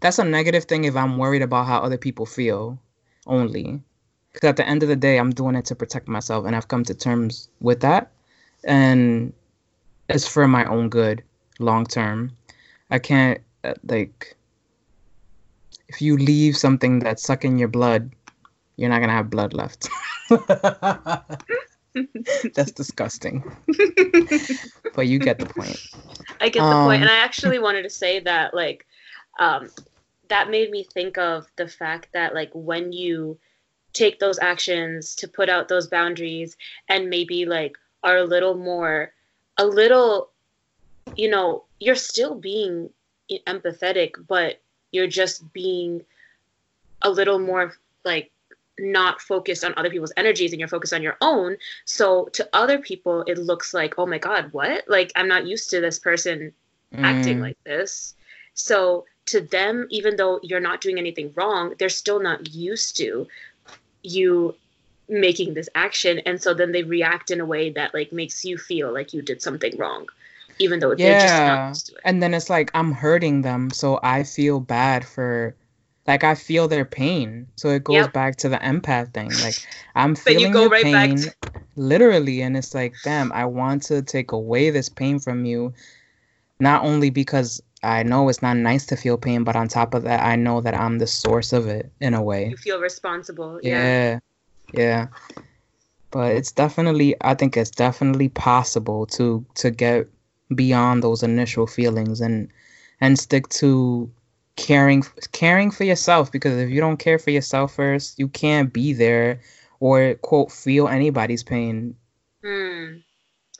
that's 0.00 0.18
a 0.18 0.24
negative 0.24 0.64
thing 0.64 0.84
if 0.84 0.96
I'm 0.96 1.18
worried 1.18 1.42
about 1.42 1.66
how 1.66 1.78
other 1.78 1.98
people 1.98 2.26
feel 2.26 2.78
only. 3.26 3.80
Because 4.32 4.48
at 4.48 4.56
the 4.56 4.66
end 4.66 4.82
of 4.82 4.88
the 4.88 4.96
day, 4.96 5.18
I'm 5.18 5.30
doing 5.30 5.54
it 5.54 5.64
to 5.66 5.76
protect 5.76 6.08
myself, 6.08 6.44
and 6.44 6.56
I've 6.56 6.68
come 6.68 6.82
to 6.84 6.94
terms 6.94 7.48
with 7.60 7.80
that, 7.80 8.10
and 8.64 9.32
it's 10.08 10.26
for 10.26 10.48
my 10.48 10.64
own 10.64 10.88
good, 10.88 11.22
long 11.60 11.86
term. 11.86 12.36
I 12.90 12.98
can't 12.98 13.40
uh, 13.62 13.74
like 13.86 14.36
if 15.88 16.02
you 16.02 16.16
leave 16.16 16.56
something 16.56 16.98
that's 16.98 17.22
sucking 17.22 17.58
your 17.58 17.68
blood, 17.68 18.10
you're 18.76 18.90
not 18.90 19.00
gonna 19.00 19.12
have 19.12 19.30
blood 19.30 19.54
left. 19.54 19.88
That's 22.54 22.72
disgusting. 22.72 23.42
but 24.94 25.06
you 25.06 25.18
get 25.18 25.38
the 25.38 25.46
point. 25.46 25.80
I 26.40 26.48
get 26.48 26.60
the 26.60 26.66
um, 26.66 26.86
point. 26.86 27.02
And 27.02 27.10
I 27.10 27.18
actually 27.18 27.58
wanted 27.58 27.82
to 27.82 27.90
say 27.90 28.20
that, 28.20 28.54
like, 28.54 28.86
um, 29.38 29.70
that 30.28 30.50
made 30.50 30.70
me 30.70 30.84
think 30.84 31.18
of 31.18 31.46
the 31.56 31.68
fact 31.68 32.08
that, 32.12 32.34
like, 32.34 32.50
when 32.52 32.92
you 32.92 33.38
take 33.92 34.18
those 34.18 34.38
actions 34.40 35.14
to 35.16 35.28
put 35.28 35.48
out 35.48 35.68
those 35.68 35.86
boundaries 35.86 36.56
and 36.88 37.08
maybe, 37.08 37.46
like, 37.46 37.76
are 38.02 38.18
a 38.18 38.24
little 38.24 38.54
more, 38.54 39.12
a 39.58 39.66
little, 39.66 40.30
you 41.16 41.30
know, 41.30 41.64
you're 41.78 41.94
still 41.94 42.34
being 42.34 42.90
empathetic, 43.46 44.12
but 44.26 44.60
you're 44.90 45.06
just 45.06 45.52
being 45.52 46.04
a 47.02 47.10
little 47.10 47.38
more, 47.38 47.74
like, 48.04 48.32
not 48.78 49.20
focused 49.20 49.64
on 49.64 49.74
other 49.76 49.90
people's 49.90 50.12
energies 50.16 50.52
and 50.52 50.60
you're 50.60 50.68
focused 50.68 50.92
on 50.92 51.02
your 51.02 51.16
own. 51.20 51.56
So 51.84 52.26
to 52.32 52.48
other 52.52 52.78
people, 52.78 53.22
it 53.22 53.38
looks 53.38 53.72
like, 53.74 53.94
oh 53.98 54.06
my 54.06 54.18
God, 54.18 54.52
what? 54.52 54.84
Like, 54.88 55.12
I'm 55.16 55.28
not 55.28 55.46
used 55.46 55.70
to 55.70 55.80
this 55.80 55.98
person 55.98 56.52
mm. 56.94 57.02
acting 57.02 57.40
like 57.40 57.58
this. 57.64 58.14
So 58.54 59.04
to 59.26 59.40
them, 59.40 59.86
even 59.90 60.16
though 60.16 60.40
you're 60.42 60.60
not 60.60 60.80
doing 60.80 60.98
anything 60.98 61.32
wrong, 61.34 61.74
they're 61.78 61.88
still 61.88 62.20
not 62.20 62.52
used 62.54 62.96
to 62.98 63.26
you 64.02 64.54
making 65.08 65.54
this 65.54 65.68
action. 65.74 66.18
And 66.20 66.40
so 66.40 66.54
then 66.54 66.72
they 66.72 66.82
react 66.82 67.30
in 67.30 67.40
a 67.40 67.46
way 67.46 67.70
that 67.70 67.94
like 67.94 68.12
makes 68.12 68.44
you 68.44 68.58
feel 68.58 68.92
like 68.92 69.12
you 69.12 69.22
did 69.22 69.42
something 69.42 69.76
wrong. 69.76 70.08
Even 70.58 70.78
though 70.78 70.92
yeah. 70.92 70.96
they're 70.96 71.20
just 71.20 71.34
not 71.34 71.68
used 71.68 71.86
to 71.86 71.92
it. 71.94 72.00
And 72.04 72.22
then 72.22 72.32
it's 72.32 72.48
like 72.48 72.70
I'm 72.74 72.92
hurting 72.92 73.42
them, 73.42 73.70
so 73.70 73.98
I 74.02 74.22
feel 74.22 74.60
bad 74.60 75.04
for 75.04 75.54
like 76.06 76.24
I 76.24 76.34
feel 76.34 76.68
their 76.68 76.84
pain. 76.84 77.46
So 77.56 77.70
it 77.70 77.84
goes 77.84 77.94
yep. 77.94 78.12
back 78.12 78.36
to 78.36 78.48
the 78.48 78.58
empath 78.58 79.12
thing. 79.14 79.30
Like 79.42 79.54
I'm 79.94 80.14
feeling 80.14 80.52
your 80.52 80.68
right 80.68 80.82
pain 80.84 81.16
to- 81.16 81.34
literally 81.76 82.42
and 82.42 82.56
it's 82.56 82.74
like, 82.74 82.94
damn, 83.02 83.32
I 83.32 83.44
want 83.46 83.82
to 83.84 84.02
take 84.02 84.32
away 84.32 84.70
this 84.70 84.88
pain 84.88 85.18
from 85.18 85.44
you. 85.44 85.72
Not 86.60 86.84
only 86.84 87.10
because 87.10 87.62
I 87.82 88.02
know 88.02 88.28
it's 88.28 88.42
not 88.42 88.56
nice 88.56 88.86
to 88.86 88.96
feel 88.96 89.18
pain, 89.18 89.44
but 89.44 89.56
on 89.56 89.68
top 89.68 89.94
of 89.94 90.04
that, 90.04 90.24
I 90.24 90.36
know 90.36 90.60
that 90.60 90.74
I'm 90.74 90.98
the 90.98 91.06
source 91.06 91.52
of 91.52 91.66
it 91.66 91.90
in 92.00 92.14
a 92.14 92.22
way. 92.22 92.48
You 92.48 92.56
feel 92.56 92.80
responsible. 92.80 93.60
Yeah. 93.62 94.20
Yeah. 94.72 94.80
yeah. 94.80 95.06
But 96.10 96.36
it's 96.36 96.52
definitely 96.52 97.16
I 97.22 97.34
think 97.34 97.56
it's 97.56 97.70
definitely 97.70 98.28
possible 98.28 99.06
to 99.06 99.44
to 99.56 99.70
get 99.70 100.08
beyond 100.54 101.02
those 101.02 101.22
initial 101.22 101.66
feelings 101.66 102.20
and 102.20 102.48
and 103.00 103.18
stick 103.18 103.48
to 103.48 104.10
caring 104.56 105.02
caring 105.32 105.70
for 105.70 105.84
yourself 105.84 106.30
because 106.30 106.56
if 106.56 106.70
you 106.70 106.80
don't 106.80 106.98
care 106.98 107.18
for 107.18 107.30
yourself 107.30 107.74
first, 107.74 108.18
you 108.18 108.28
can't 108.28 108.72
be 108.72 108.92
there 108.92 109.40
or 109.80 110.14
quote 110.16 110.52
feel 110.52 110.88
anybody's 110.88 111.42
pain. 111.42 111.96
Hmm. 112.42 112.98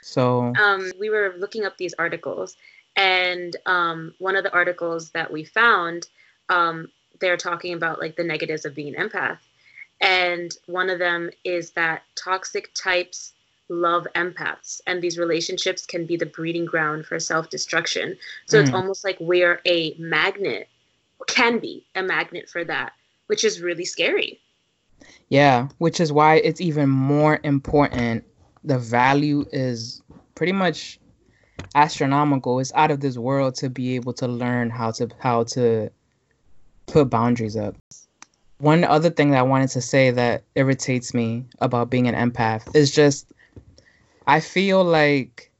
So 0.03 0.53
um, 0.55 0.93
we 0.99 1.11
were 1.11 1.35
looking 1.39 1.65
up 1.65 1.77
these 1.77 1.95
articles, 1.99 2.57
and 2.95 3.57
um, 3.67 4.15
one 4.19 4.37
of 4.37 4.45
the 4.45 4.53
articles 4.53 5.11
that 5.11 5.33
we 5.33 5.45
found, 5.45 6.09
um, 6.49 6.89
they're 7.21 7.39
talking 7.39 7.75
about 7.75 8.01
like 8.01 8.17
the 8.17 8.25
negatives 8.25 8.65
of 8.65 8.75
being 8.75 8.95
an 8.95 9.09
empath, 9.09 9.39
and 10.01 10.55
one 10.67 10.91
of 10.91 10.99
them 10.99 11.31
is 11.43 11.71
that 11.73 12.03
toxic 12.17 12.73
types 12.75 13.33
love 13.71 14.07
empaths 14.15 14.83
and 14.87 15.01
these 15.01 15.17
relationships 15.17 15.87
can 15.87 16.05
be 16.05 16.19
the 16.19 16.27
breeding 16.27 16.67
ground 16.67 17.07
for 17.07 17.19
self-destruction 17.19 18.15
so 18.45 18.59
mm. 18.59 18.61
it's 18.61 18.69
hmm. 18.69 18.77
almost 18.77 19.05
like 19.05 19.17
we're 19.21 19.59
a 19.65 19.95
magnet 19.99 20.69
can 21.27 21.59
be 21.59 21.87
a 21.95 22.03
magnet 22.03 22.49
for 22.49 22.65
that, 22.65 22.93
which 23.27 23.45
is 23.45 23.61
really 23.61 23.85
scary. 23.85 24.41
Yeah, 25.29 25.69
which 25.79 26.01
is 26.01 26.13
why 26.13 26.37
it's 26.37 26.61
even 26.61 26.89
more 26.89 27.41
important. 27.43 28.25
The 28.63 28.79
value 28.79 29.45
is 29.53 30.03
pretty 30.35 30.53
much 30.53 30.99
astronomical. 31.75 32.61
It's 32.61 32.73
out 32.75 32.91
of 32.91 33.01
this 33.01 33.19
world 33.19 33.55
to 33.57 33.69
be 33.69 33.97
able 33.97 34.13
to 34.15 34.29
learn 34.29 34.71
how 34.71 34.91
to 34.93 35.09
how 35.19 35.45
to 35.45 35.91
put 36.87 37.11
boundaries 37.11 37.57
up. 37.57 37.77
One 38.59 38.85
other 38.85 39.11
thing 39.11 39.31
that 39.31 39.39
I 39.39 39.43
wanted 39.43 39.71
to 39.71 39.81
say 39.81 40.11
that 40.13 40.45
irritates 40.55 41.13
me 41.13 41.45
about 41.61 41.91
being 41.91 42.07
an 42.09 42.15
empath 42.15 42.75
is 42.75 42.91
just 42.91 43.33
I 44.27 44.41
feel 44.41 44.85
like 44.85 45.51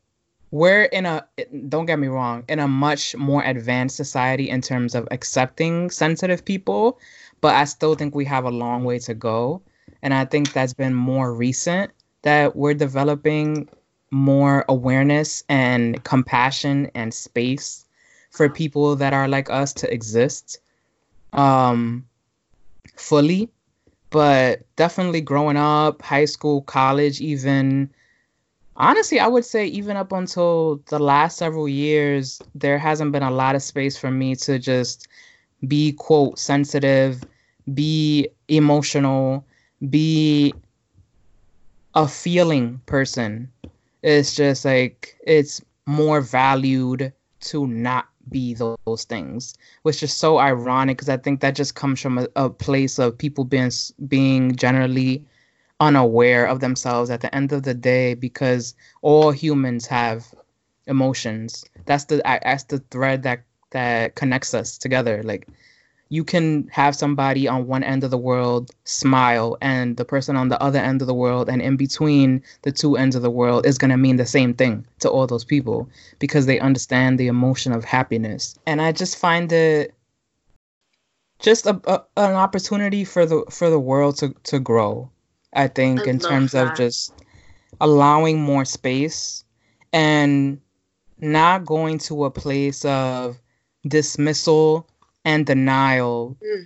we're 0.55 0.85
in 0.85 1.05
a 1.05 1.27
don't 1.69 1.87
get 1.87 1.99
me 1.99 2.07
wrong 2.07 2.45
in 2.49 2.61
a 2.61 2.69
much 2.69 3.17
more 3.17 3.43
advanced 3.43 3.97
society 3.97 4.49
in 4.49 4.61
terms 4.61 4.95
of 4.95 5.09
accepting 5.11 5.91
sensitive 5.91 6.45
people 6.45 6.97
but 7.41 7.53
i 7.57 7.65
still 7.65 7.97
think 7.97 8.15
we 8.15 8.25
have 8.25 8.45
a 8.45 8.51
long 8.51 8.85
way 8.85 8.97
to 8.97 9.15
go. 9.15 9.61
And 10.01 10.15
i 10.15 10.25
think 10.25 10.53
that's 10.53 10.73
been 10.73 10.95
more 10.95 11.35
recent 11.35 11.91
that 12.23 12.55
we're 12.55 12.75
developing 12.75 13.69
more 14.13 14.65
awareness 14.69 15.43
and 15.49 16.03
compassion 16.05 16.89
and 16.95 17.13
space 17.13 17.85
for 18.31 18.49
people 18.49 18.95
that 18.95 19.13
are 19.13 19.27
like 19.27 19.51
us 19.51 19.73
to 19.73 19.93
exist 19.93 20.61
um 21.33 22.07
fully 22.95 23.51
but 24.11 24.63
definitely 24.77 25.21
growing 25.21 25.57
up 25.57 26.01
high 26.01 26.27
school 26.27 26.63
college 26.63 27.21
even 27.21 27.91
honestly, 28.77 29.21
I 29.21 29.27
would 29.27 29.45
say 29.45 29.67
even 29.67 29.97
up 29.97 30.13
until 30.13 30.81
the 30.87 30.99
last 30.99 31.39
several 31.39 31.69
years, 31.69 32.41
there 32.55 32.79
hasn't 32.79 33.13
been 33.13 33.23
a 33.23 33.31
lot 33.31 33.55
of 33.55 33.63
space 33.63 33.97
for 33.97 34.11
me 34.11 34.35
to 34.37 34.59
just 34.59 35.09
be 35.67 35.93
quote 35.93 36.39
sensitive, 36.39 37.25
be 37.73 38.29
emotional, 38.49 39.47
be 39.89 40.55
a 41.95 42.09
feeling 42.09 42.81
person. 42.87 43.51
It's 44.03 44.35
just 44.35 44.65
like 44.65 45.17
it's 45.27 45.63
more 45.87 46.21
valued 46.21 47.13
to 47.41 47.67
not 47.67 48.07
be 48.31 48.55
those 48.55 49.05
things, 49.05 49.55
which 49.83 50.03
is 50.03 50.13
so 50.13 50.39
ironic 50.39 50.97
because 50.97 51.09
I 51.09 51.17
think 51.17 51.41
that 51.41 51.55
just 51.55 51.75
comes 51.75 52.01
from 52.01 52.19
a, 52.19 52.29
a 52.37 52.51
place 52.51 52.99
of 52.99 53.17
people 53.17 53.45
being 53.45 53.71
being 54.09 54.57
generally 54.57 55.25
unaware 55.81 56.47
of 56.47 56.61
themselves 56.61 57.11
at 57.11 57.21
the 57.21 57.35
end 57.35 57.53
of 57.53 57.63
the 57.63 57.75
day 57.75 58.15
because 58.15 58.75
all 59.03 59.31
humans 59.31 59.87
have 59.87 60.27
emotions. 60.87 61.65
That's 61.87 62.05
the 62.05 62.23
that's 62.25 62.65
the 62.65 62.79
thread 62.91 63.23
that 63.25 63.45
that 63.71 64.15
connects 64.15 64.55
us 64.55 64.79
together. 64.79 65.23
Like 65.23 65.49
you 66.09 66.23
can 66.23 66.69
have 66.71 66.95
somebody 66.95 67.49
on 67.49 67.67
one 67.67 67.83
end 67.83 68.05
of 68.05 68.11
the 68.11 68.19
world 68.19 68.71
smile 68.85 69.57
and 69.61 69.97
the 69.97 70.05
person 70.05 70.37
on 70.37 70.49
the 70.49 70.63
other 70.63 70.79
end 70.79 71.01
of 71.01 71.09
the 71.09 71.15
world 71.15 71.49
and 71.49 71.61
in 71.61 71.77
between 71.77 72.43
the 72.63 72.71
two 72.71 72.97
ends 72.97 73.17
of 73.17 73.23
the 73.23 73.31
world 73.31 73.67
is 73.67 73.79
going 73.79 73.91
to 73.91 73.97
mean 73.97 74.17
the 74.17 74.27
same 74.27 74.55
thing 74.55 74.87
to 75.01 75.09
all 75.11 75.27
those 75.27 75.45
people 75.45 75.89
because 76.19 76.47
they 76.47 76.61
understand 76.61 77.19
the 77.19 77.27
emotion 77.27 77.73
of 77.73 77.85
happiness. 77.85 78.57
And 78.67 78.81
i 78.81 78.93
just 78.93 79.19
find 79.19 79.51
it 79.53 79.95
just 81.41 81.67
a, 81.67 81.81
a, 81.85 82.05
an 82.17 82.35
opportunity 82.35 83.05
for 83.05 83.27
the 83.27 83.45
for 83.51 83.69
the 83.71 83.81
world 83.81 84.17
to 84.19 84.35
to 84.45 84.61
grow 84.61 85.11
I 85.55 85.69
think, 85.69 86.01
I 86.01 86.11
in 86.11 86.19
terms 86.19 86.53
that. 86.53 86.73
of 86.73 86.77
just 86.77 87.13
allowing 87.81 88.41
more 88.41 88.65
space 88.65 89.45
and 89.93 90.61
not 91.19 91.65
going 91.65 91.99
to 91.99 92.25
a 92.25 92.31
place 92.31 92.85
of 92.85 93.39
dismissal 93.87 94.89
and 95.25 95.47
denial 95.47 96.37
mm. 96.45 96.65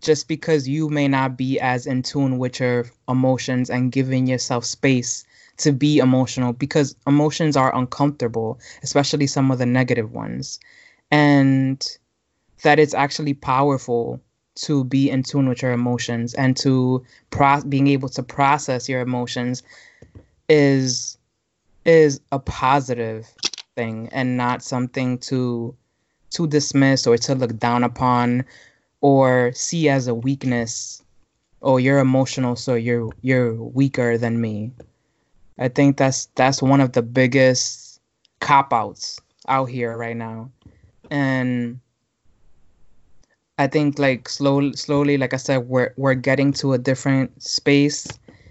just 0.00 0.28
because 0.28 0.68
you 0.68 0.88
may 0.88 1.08
not 1.08 1.36
be 1.36 1.58
as 1.60 1.86
in 1.86 2.02
tune 2.02 2.38
with 2.38 2.60
your 2.60 2.86
emotions 3.08 3.70
and 3.70 3.92
giving 3.92 4.26
yourself 4.26 4.64
space 4.64 5.24
to 5.58 5.72
be 5.72 5.98
emotional 5.98 6.52
because 6.52 6.96
emotions 7.06 7.56
are 7.56 7.74
uncomfortable, 7.76 8.58
especially 8.82 9.26
some 9.26 9.50
of 9.50 9.58
the 9.58 9.66
negative 9.66 10.12
ones. 10.12 10.58
And 11.10 11.84
that 12.62 12.78
it's 12.78 12.94
actually 12.94 13.34
powerful 13.34 14.20
to 14.62 14.84
be 14.84 15.10
in 15.10 15.22
tune 15.22 15.48
with 15.48 15.62
your 15.62 15.72
emotions 15.72 16.34
and 16.34 16.56
to 16.56 17.04
pro- 17.30 17.62
being 17.62 17.88
able 17.88 18.08
to 18.08 18.22
process 18.22 18.88
your 18.88 19.00
emotions 19.00 19.62
is 20.48 21.18
is 21.84 22.20
a 22.30 22.38
positive 22.38 23.26
thing 23.76 24.08
and 24.12 24.36
not 24.36 24.62
something 24.62 25.18
to 25.18 25.74
to 26.30 26.46
dismiss 26.46 27.06
or 27.06 27.18
to 27.18 27.34
look 27.34 27.58
down 27.58 27.82
upon 27.82 28.44
or 29.00 29.52
see 29.52 29.88
as 29.88 30.06
a 30.06 30.14
weakness. 30.14 31.02
Oh 31.60 31.76
you're 31.76 31.98
emotional 31.98 32.56
so 32.56 32.74
you're 32.74 33.10
you're 33.22 33.54
weaker 33.54 34.16
than 34.16 34.40
me. 34.40 34.72
I 35.58 35.68
think 35.68 35.96
that's 35.96 36.26
that's 36.34 36.62
one 36.62 36.80
of 36.80 36.92
the 36.92 37.02
biggest 37.02 38.00
cop 38.40 38.72
outs 38.72 39.20
out 39.48 39.66
here 39.66 39.96
right 39.96 40.16
now. 40.16 40.50
And 41.10 41.80
i 43.58 43.66
think 43.66 43.98
like 43.98 44.28
slowly 44.28 44.72
slowly 44.74 45.16
like 45.18 45.34
i 45.34 45.36
said 45.36 45.58
we're 45.68 45.92
we're 45.96 46.14
getting 46.14 46.52
to 46.52 46.72
a 46.72 46.78
different 46.78 47.42
space. 47.42 48.06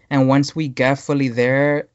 And 0.10 0.28
once 0.28 0.54
we 0.56 0.68
get 0.68 1.00
fully 1.00 1.30
there 1.30 1.88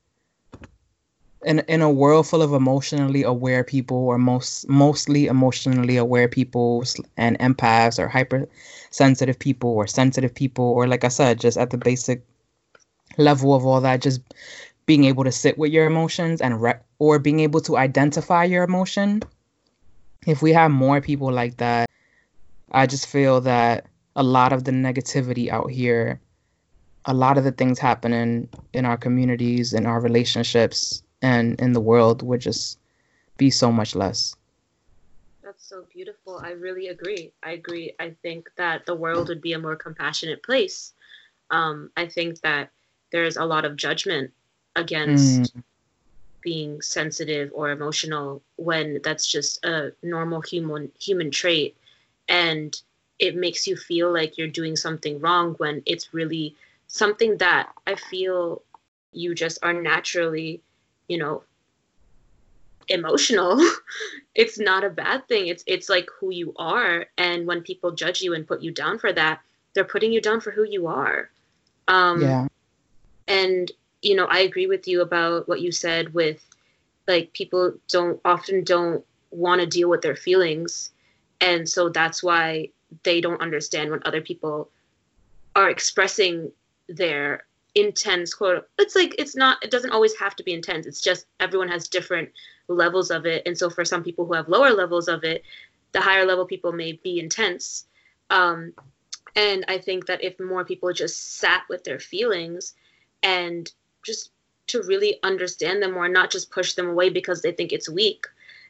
in 1.44 1.60
in 1.68 1.82
a 1.82 1.90
world 1.90 2.26
full 2.26 2.42
of 2.42 2.52
emotionally 2.52 3.22
aware 3.22 3.62
people 3.62 3.98
or 3.98 4.18
most 4.18 4.68
mostly 4.68 5.26
emotionally 5.26 5.96
aware 5.96 6.28
people 6.28 6.82
and 7.16 7.38
empaths 7.38 7.98
or 7.98 8.08
hypersensitive 8.08 9.38
people 9.38 9.70
or 9.70 9.86
sensitive 9.86 10.34
people 10.34 10.64
or 10.64 10.86
like 10.86 11.04
I 11.04 11.08
said 11.08 11.38
just 11.38 11.58
at 11.58 11.70
the 11.70 11.78
basic 11.78 12.24
level 13.18 13.54
of 13.54 13.64
all 13.66 13.80
that 13.82 14.00
just 14.00 14.20
being 14.86 15.04
able 15.04 15.24
to 15.24 15.32
sit 15.32 15.58
with 15.58 15.72
your 15.72 15.86
emotions 15.86 16.40
and 16.40 16.60
re- 16.62 16.80
or 16.98 17.18
being 17.18 17.40
able 17.40 17.60
to 17.60 17.76
identify 17.76 18.44
your 18.44 18.64
emotion. 18.64 19.22
If 20.26 20.42
we 20.42 20.52
have 20.52 20.70
more 20.70 21.00
people 21.00 21.30
like 21.30 21.58
that 21.58 21.85
I 22.72 22.86
just 22.86 23.06
feel 23.06 23.40
that 23.42 23.86
a 24.14 24.22
lot 24.22 24.52
of 24.52 24.64
the 24.64 24.72
negativity 24.72 25.48
out 25.48 25.70
here 25.70 26.20
a 27.06 27.14
lot 27.14 27.38
of 27.38 27.44
the 27.44 27.52
things 27.52 27.78
happening 27.78 28.48
in 28.72 28.84
our 28.84 28.96
communities 28.96 29.72
in 29.72 29.86
our 29.86 30.00
relationships 30.00 31.02
and 31.22 31.58
in 31.60 31.72
the 31.72 31.80
world 31.80 32.22
would 32.22 32.40
just 32.40 32.78
be 33.36 33.50
so 33.50 33.70
much 33.70 33.94
less. 33.94 34.34
That's 35.42 35.64
so 35.64 35.84
beautiful. 35.92 36.40
I 36.42 36.50
really 36.50 36.88
agree. 36.88 37.32
I 37.42 37.52
agree. 37.52 37.94
I 38.00 38.10
think 38.22 38.50
that 38.56 38.86
the 38.86 38.94
world 38.94 39.28
would 39.28 39.40
be 39.40 39.52
a 39.52 39.58
more 39.58 39.76
compassionate 39.76 40.42
place. 40.42 40.92
Um, 41.50 41.90
I 41.96 42.06
think 42.06 42.40
that 42.40 42.70
there's 43.12 43.36
a 43.36 43.44
lot 43.44 43.64
of 43.64 43.76
judgment 43.76 44.32
against 44.74 45.56
mm. 45.56 45.62
being 46.40 46.82
sensitive 46.82 47.50
or 47.54 47.70
emotional 47.70 48.42
when 48.56 49.00
that's 49.04 49.26
just 49.26 49.64
a 49.64 49.92
normal 50.02 50.40
human 50.40 50.90
human 50.98 51.30
trait, 51.30 51.76
and 52.28 52.80
it 53.18 53.34
makes 53.34 53.66
you 53.66 53.76
feel 53.76 54.12
like 54.12 54.36
you're 54.36 54.48
doing 54.48 54.76
something 54.76 55.20
wrong 55.20 55.54
when 55.54 55.82
it's 55.86 56.12
really 56.12 56.54
something 56.86 57.36
that 57.38 57.72
I 57.86 57.94
feel 57.94 58.62
you 59.12 59.34
just 59.34 59.58
are 59.62 59.72
naturally 59.72 60.60
you 61.08 61.18
know 61.18 61.42
emotional. 62.88 63.60
It's 64.34 64.58
not 64.58 64.84
a 64.84 64.90
bad 64.90 65.26
thing. 65.28 65.46
It's 65.46 65.64
it's 65.66 65.88
like 65.88 66.10
who 66.20 66.30
you 66.30 66.52
are. 66.56 67.06
And 67.16 67.46
when 67.46 67.62
people 67.62 67.92
judge 67.92 68.20
you 68.20 68.34
and 68.34 68.46
put 68.46 68.60
you 68.60 68.70
down 68.70 68.98
for 68.98 69.10
that 69.14 69.40
they're 69.72 69.84
putting 69.84 70.12
you 70.12 70.20
down 70.20 70.40
for 70.40 70.50
who 70.50 70.64
you 70.64 70.86
are. 70.88 71.30
Um 71.88 72.20
yeah. 72.20 72.48
and 73.28 73.70
you 74.02 74.14
know 74.14 74.26
i 74.26 74.40
agree 74.40 74.66
with 74.66 74.86
you 74.86 75.00
about 75.00 75.48
what 75.48 75.60
you 75.60 75.72
said 75.72 76.12
with 76.14 76.44
like 77.08 77.32
people 77.32 77.74
don't 77.88 78.20
often 78.24 78.62
don't 78.62 79.04
want 79.30 79.60
to 79.60 79.66
deal 79.66 79.88
with 79.88 80.02
their 80.02 80.16
feelings 80.16 80.90
and 81.40 81.68
so 81.68 81.88
that's 81.88 82.22
why 82.22 82.68
they 83.02 83.20
don't 83.20 83.40
understand 83.42 83.90
when 83.90 84.00
other 84.04 84.20
people 84.20 84.70
are 85.54 85.70
expressing 85.70 86.50
their 86.88 87.44
intense 87.74 88.32
quote 88.32 88.68
it's 88.78 88.94
like 88.94 89.14
it's 89.18 89.36
not 89.36 89.62
it 89.62 89.70
doesn't 89.70 89.90
always 89.90 90.16
have 90.16 90.34
to 90.36 90.42
be 90.42 90.54
intense. 90.54 90.86
It's 90.86 91.00
just 91.00 91.26
everyone 91.40 91.68
has 91.68 91.88
different 91.88 92.30
levels 92.68 93.10
of 93.10 93.26
it. 93.26 93.42
And 93.44 93.56
so 93.56 93.68
for 93.68 93.84
some 93.84 94.02
people 94.02 94.24
who 94.24 94.32
have 94.32 94.48
lower 94.48 94.72
levels 94.72 95.08
of 95.08 95.24
it 95.24 95.42
the 95.92 96.00
higher 96.00 96.24
level 96.24 96.46
people 96.46 96.72
may 96.72 96.92
be 96.92 97.18
intense. 97.20 97.86
Um, 98.28 98.72
and 99.36 99.64
i 99.68 99.78
think 99.78 100.06
that 100.06 100.24
if 100.24 100.40
more 100.40 100.64
people 100.64 100.92
just 100.92 101.38
sat 101.38 101.62
with 101.68 101.84
their 101.84 102.00
feelings 102.00 102.74
and 103.22 103.70
just 104.02 104.30
to 104.66 104.82
really 104.82 105.18
understand 105.22 105.82
them 105.82 105.92
more 105.92 106.08
not 106.08 106.30
just 106.30 106.50
push 106.50 106.74
them 106.74 106.88
away 106.88 107.08
because 107.10 107.42
they 107.42 107.52
think 107.52 107.72
it's 107.72 107.88
weak 107.88 108.26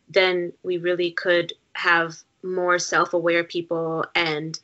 then 0.09 0.52
we 0.62 0.76
really 0.76 1.12
could 1.12 1.52
have 1.72 2.16
more 2.46 2.78
self-aware 2.78 3.44
people 3.44 4.04
and 4.14 4.59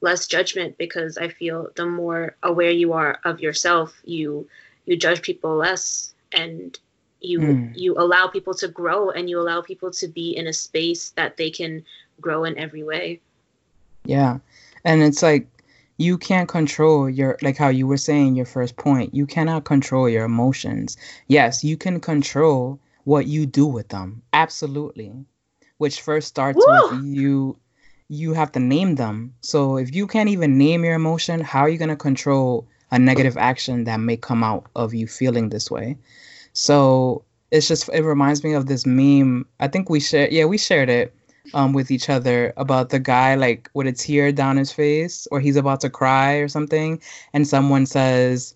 less 0.00 0.26
judgment 0.26 0.76
because 0.78 1.16
I 1.16 1.28
feel 1.28 1.70
the 1.76 1.86
more 1.86 2.36
aware 2.42 2.70
you 2.70 2.92
are 2.92 3.18
of 3.24 3.40
yourself, 3.40 4.00
you 4.04 4.48
you 4.84 4.96
judge 4.96 5.22
people 5.22 5.56
less 5.56 6.12
and 6.32 6.78
you 7.20 7.38
mm. 7.38 7.76
you 7.76 7.94
allow 7.96 8.26
people 8.26 8.54
to 8.54 8.68
grow 8.68 9.10
and 9.10 9.30
you 9.30 9.40
allow 9.40 9.62
people 9.62 9.90
to 9.92 10.08
be 10.08 10.36
in 10.36 10.46
a 10.46 10.52
space 10.52 11.10
that 11.10 11.36
they 11.36 11.50
can 11.50 11.84
grow 12.20 12.44
in 12.44 12.58
every 12.58 12.82
way. 12.82 13.20
Yeah. 14.04 14.38
And 14.84 15.02
it's 15.02 15.22
like 15.22 15.46
you 15.98 16.18
can't 16.18 16.48
control 16.48 17.08
your 17.08 17.38
like 17.42 17.56
how 17.56 17.68
you 17.68 17.86
were 17.86 17.96
saying 17.96 18.34
your 18.34 18.46
first 18.46 18.76
point. 18.76 19.14
You 19.14 19.26
cannot 19.26 19.64
control 19.64 20.08
your 20.08 20.24
emotions. 20.24 20.96
Yes, 21.28 21.62
you 21.62 21.76
can 21.76 22.00
control 22.00 22.80
what 23.04 23.26
you 23.26 23.46
do 23.46 23.66
with 23.66 23.88
them. 23.88 24.22
Absolutely. 24.32 25.12
Which 25.82 26.00
first 26.00 26.28
starts 26.28 26.64
Woo! 26.64 26.90
with 26.90 27.04
you 27.04 27.56
you 28.08 28.34
have 28.34 28.52
to 28.52 28.60
name 28.60 28.94
them. 28.94 29.34
So 29.40 29.78
if 29.78 29.92
you 29.92 30.06
can't 30.06 30.28
even 30.28 30.56
name 30.56 30.84
your 30.84 30.94
emotion, 30.94 31.40
how 31.40 31.60
are 31.62 31.68
you 31.68 31.76
going 31.76 31.96
to 31.96 31.96
control 31.96 32.68
a 32.92 33.00
negative 33.00 33.36
action 33.36 33.82
that 33.84 33.96
may 33.96 34.16
come 34.16 34.44
out 34.44 34.66
of 34.76 34.94
you 34.94 35.08
feeling 35.08 35.48
this 35.48 35.72
way? 35.72 35.96
So 36.52 37.24
it's 37.50 37.66
just 37.66 37.88
it 37.88 38.04
reminds 38.04 38.44
me 38.44 38.52
of 38.52 38.66
this 38.66 38.86
meme. 38.86 39.44
I 39.58 39.66
think 39.66 39.90
we 39.90 39.98
shared 39.98 40.30
yeah, 40.30 40.44
we 40.44 40.56
shared 40.56 40.88
it 40.88 41.12
um 41.52 41.72
with 41.72 41.90
each 41.90 42.08
other 42.08 42.52
about 42.56 42.90
the 42.90 43.00
guy 43.00 43.34
like 43.34 43.68
with 43.74 43.88
a 43.88 43.92
tear 43.92 44.30
down 44.30 44.58
his 44.58 44.70
face 44.70 45.26
or 45.32 45.40
he's 45.40 45.56
about 45.56 45.80
to 45.80 45.90
cry 45.90 46.34
or 46.34 46.46
something 46.46 47.02
and 47.32 47.48
someone 47.48 47.86
says, 47.86 48.54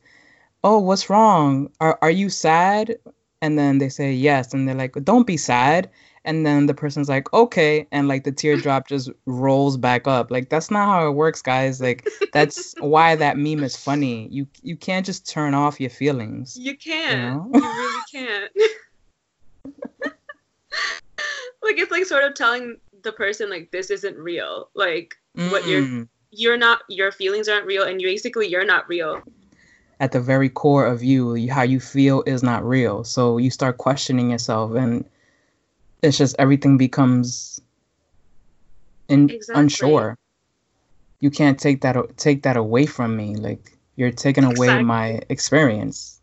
"Oh, 0.63 0.79
what's 0.79 1.11
wrong? 1.11 1.71
Are 1.81 1.99
are 2.03 2.17
you 2.23 2.29
sad?" 2.31 2.99
And 3.43 3.59
then 3.59 3.79
they 3.79 3.89
say 3.89 4.13
yes 4.13 4.55
and 4.55 4.69
they're 4.69 4.83
like, 4.85 4.95
"Don't 5.03 5.27
be 5.27 5.37
sad." 5.37 5.91
And 6.27 6.45
then 6.45 6.67
the 6.67 6.75
person's 6.75 7.09
like 7.09 7.33
okay 7.33 7.87
and 7.93 8.09
like 8.09 8.25
the 8.25 8.33
teardrop 8.33 8.89
just 8.89 9.11
rolls 9.25 9.77
back 9.77 10.07
up. 10.07 10.31
Like 10.31 10.51
that's 10.51 10.71
not 10.71 10.87
how 10.87 11.09
it 11.09 11.13
works 11.13 11.41
guys. 11.41 11.81
Like 11.81 12.07
that's 12.33 12.75
why 12.81 13.17
that 13.17 13.39
meme 13.39 13.65
is 13.65 13.77
funny. 13.77 14.29
You 14.31 14.47
you 14.63 14.77
can't 14.77 15.07
just 15.07 15.27
turn 15.27 15.55
off 15.55 15.81
your 15.81 15.91
feelings 15.91 16.59
you 16.59 16.77
can't. 16.77 17.43
You, 17.55 17.61
know? 17.61 17.61
you 17.61 17.61
really 17.63 18.03
can't. 18.13 18.53
Like 21.67 21.79
it's 21.79 21.91
like 21.91 22.05
sort 22.05 22.23
of 22.23 22.35
telling 22.35 22.77
the 23.03 23.11
person 23.11 23.51
like 23.51 23.73
this 23.73 23.91
isn't 23.91 24.17
real. 24.17 24.71
Like 24.75 25.17
mm. 25.37 25.51
what 25.51 25.67
you're 25.67 26.07
you're 26.31 26.57
not 26.57 26.83
your 26.89 27.11
feelings 27.11 27.49
aren't 27.49 27.67
real 27.67 27.83
and 27.83 28.01
you 28.01 28.07
basically 28.07 28.47
you're 28.47 28.65
not 28.65 28.89
real. 28.89 29.21
At 29.99 30.13
the 30.13 30.21
very 30.21 30.49
core 30.49 30.87
of 30.87 31.03
you 31.03 31.51
how 31.51 31.63
you 31.63 31.81
feel 31.81 32.23
is 32.25 32.43
not 32.43 32.65
real. 32.65 33.03
So 33.03 33.39
you 33.39 33.51
start 33.51 33.79
questioning 33.79 34.31
yourself 34.31 34.75
and 34.77 35.05
it's 36.07 36.17
just 36.17 36.37
everything 36.39 36.79
becomes 36.79 37.61
in, 39.09 39.29
exactly. 39.29 39.61
unsure. 39.61 40.19
You 41.21 41.31
can't 41.31 41.59
take 41.59 41.81
that 41.83 41.97
take 42.17 42.43
that 42.43 42.57
away 42.57 42.87
from 42.87 43.17
me. 43.17 43.35
Like 43.35 43.77
you're 43.97 44.13
taking 44.13 44.45
exactly. 44.45 44.69
away 44.69 44.83
my 44.83 45.21
experience. 45.29 46.21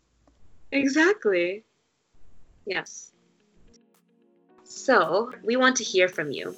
Exactly. 0.72 1.64
Yes. 2.66 3.12
So, 4.64 5.30
we 5.44 5.56
want 5.56 5.76
to 5.76 5.84
hear 5.84 6.08
from 6.08 6.32
you 6.32 6.56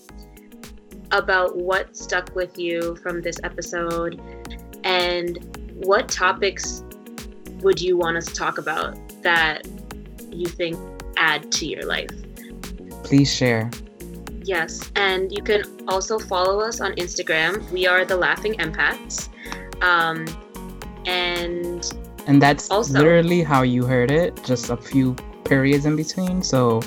about 1.11 1.57
what 1.57 1.97
stuck 1.97 2.35
with 2.35 2.59
you 2.59 2.97
from 2.97 3.21
this 3.21 3.39
episode 3.43 4.21
and 4.85 5.39
what 5.85 6.09
topics 6.09 6.83
would 7.61 7.81
you 7.81 7.97
want 7.97 8.17
us 8.17 8.27
to 8.27 8.35
talk 8.35 8.59
about 8.59 8.97
that 9.23 9.67
you 10.31 10.47
think 10.47 10.79
add 11.17 11.51
to 11.53 11.67
your 11.67 11.85
life 11.85 12.26
please 13.07 13.33
share. 13.33 13.71
Yes, 14.43 14.91
and 14.97 15.31
you 15.31 15.43
can 15.43 15.63
also 15.89 16.19
follow 16.19 16.61
us 16.61 16.81
on 16.81 16.93
Instagram. 16.95 17.71
We 17.71 17.87
are 17.87 18.05
the 18.05 18.17
Laughing 18.17 18.55
Empaths. 18.55 19.29
Um, 19.83 20.27
and 21.07 21.83
and 22.27 22.43
that's 22.43 22.71
also, 22.71 22.95
literally 22.95 23.43
how 23.43 23.63
you 23.63 23.85
heard 23.85 24.11
it, 24.11 24.43
just 24.45 24.71
a 24.71 24.77
few 24.77 25.15
periods 25.45 25.87
in 25.87 25.95
between. 25.95 26.43
So 26.43 26.83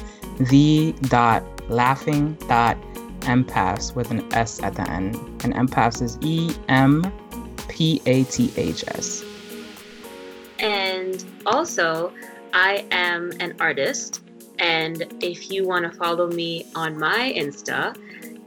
the 0.51 0.93
dot 1.03 1.43
laughing 1.69 2.35
dot 2.47 2.77
empaths 3.21 3.95
with 3.95 4.11
an 4.11 4.21
S 4.33 4.61
at 4.61 4.75
the 4.75 4.89
end. 4.89 5.15
And 5.43 5.53
empaths 5.53 6.01
is 6.01 6.17
E 6.21 6.53
M 6.67 7.11
P 7.69 8.01
A 8.05 8.23
T 8.25 8.51
H 8.57 8.83
S. 8.89 9.23
And 10.59 11.23
also, 11.45 12.11
I 12.53 12.85
am 12.91 13.31
an 13.39 13.55
artist 13.59 14.21
and 14.59 15.03
if 15.21 15.51
you 15.51 15.65
want 15.65 15.89
to 15.89 15.97
follow 15.97 16.27
me 16.27 16.65
on 16.75 16.97
my 16.97 17.33
Insta, 17.35 17.95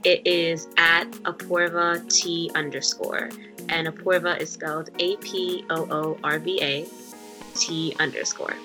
it 0.03 0.25
is 0.25 0.67
at 0.77 1.09
Apoorva 1.23 2.07
T 2.09 2.51
underscore. 2.55 3.29
And 3.69 3.87
Apoorva 3.87 4.39
is 4.39 4.51
spelled 4.51 4.89
A 4.99 5.15
P 5.17 5.65
O 5.69 5.87
O 5.89 6.17
R 6.23 6.39
V 6.39 6.61
A 6.61 6.87
T 7.55 7.95
underscore. 7.99 8.55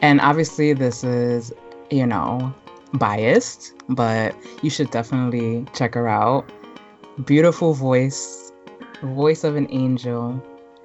And 0.00 0.20
obviously, 0.20 0.72
this 0.72 1.02
is, 1.02 1.52
you 1.90 2.06
know, 2.06 2.54
biased, 2.94 3.74
but 3.88 4.34
you 4.62 4.70
should 4.70 4.90
definitely 4.90 5.66
check 5.74 5.94
her 5.94 6.08
out. 6.08 6.50
beautiful 7.24 7.74
voice, 7.74 8.52
voice 9.02 9.42
of 9.42 9.56
an 9.56 9.66
angel. 9.70 10.40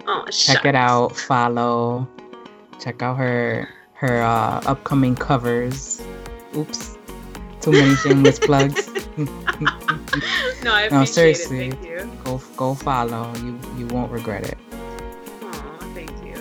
Oh, 0.07 0.25
Check 0.31 0.65
it 0.65 0.75
out. 0.75 1.15
Follow. 1.15 2.07
Check 2.79 3.01
out 3.01 3.17
her 3.17 3.69
her 4.03 4.21
uh, 4.21 4.59
upcoming 4.65 5.15
covers. 5.15 6.01
Oops, 6.57 6.97
too 7.61 7.71
many 7.71 7.95
shameless 7.95 8.37
plugs. 8.37 8.89
no, 9.17 10.73
I 10.73 10.81
appreciate 10.83 10.91
No, 10.91 11.05
seriously. 11.05 11.67
it. 11.69 11.73
Thank 11.75 11.85
you. 11.85 12.11
go 12.25 12.41
go 12.57 12.75
follow. 12.75 13.33
You 13.37 13.57
you 13.77 13.87
won't 13.87 14.11
regret 14.11 14.43
it. 14.45 14.57
Thank 15.95 16.11
you. 16.25 16.35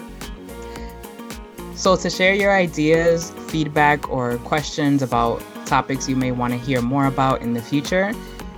So 1.77 1.95
to 1.97 2.11
share 2.11 2.35
your 2.35 2.53
ideas, 2.53 3.31
feedback, 3.49 4.11
or 4.11 4.39
questions 4.39 5.03
about 5.03 5.41
topics 5.65 6.09
you 6.09 6.17
may 6.17 6.33
want 6.33 6.53
to 6.53 6.59
hear 6.59 6.83
more 6.83 7.07
about 7.07 7.43
in 7.43 7.55
the 7.55 7.63
future, 7.63 8.13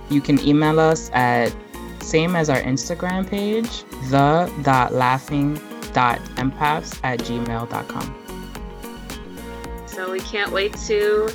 you 0.09 0.19
can 0.19 0.39
email 0.39 0.79
us 0.79 1.11
at 1.13 1.53
same 2.01 2.35
as 2.35 2.49
our 2.49 2.61
Instagram 2.61 3.29
page, 3.29 3.83
the 4.09 4.51
laughing 4.91 5.57
empaths 5.95 6.99
at 7.03 7.19
gmail.com. 7.19 8.24
So 9.95 10.11
we 10.11 10.19
can't 10.19 10.51
wait 10.51 10.75
to 10.87 11.29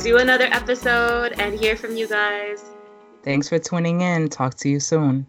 do 0.00 0.18
another 0.18 0.44
episode 0.44 1.32
and 1.38 1.58
hear 1.58 1.76
from 1.76 1.96
you 1.96 2.06
guys. 2.06 2.62
Thanks 3.22 3.48
for 3.48 3.58
tuning 3.58 4.02
in. 4.02 4.28
Talk 4.28 4.54
to 4.56 4.68
you 4.68 4.80
soon. 4.80 5.26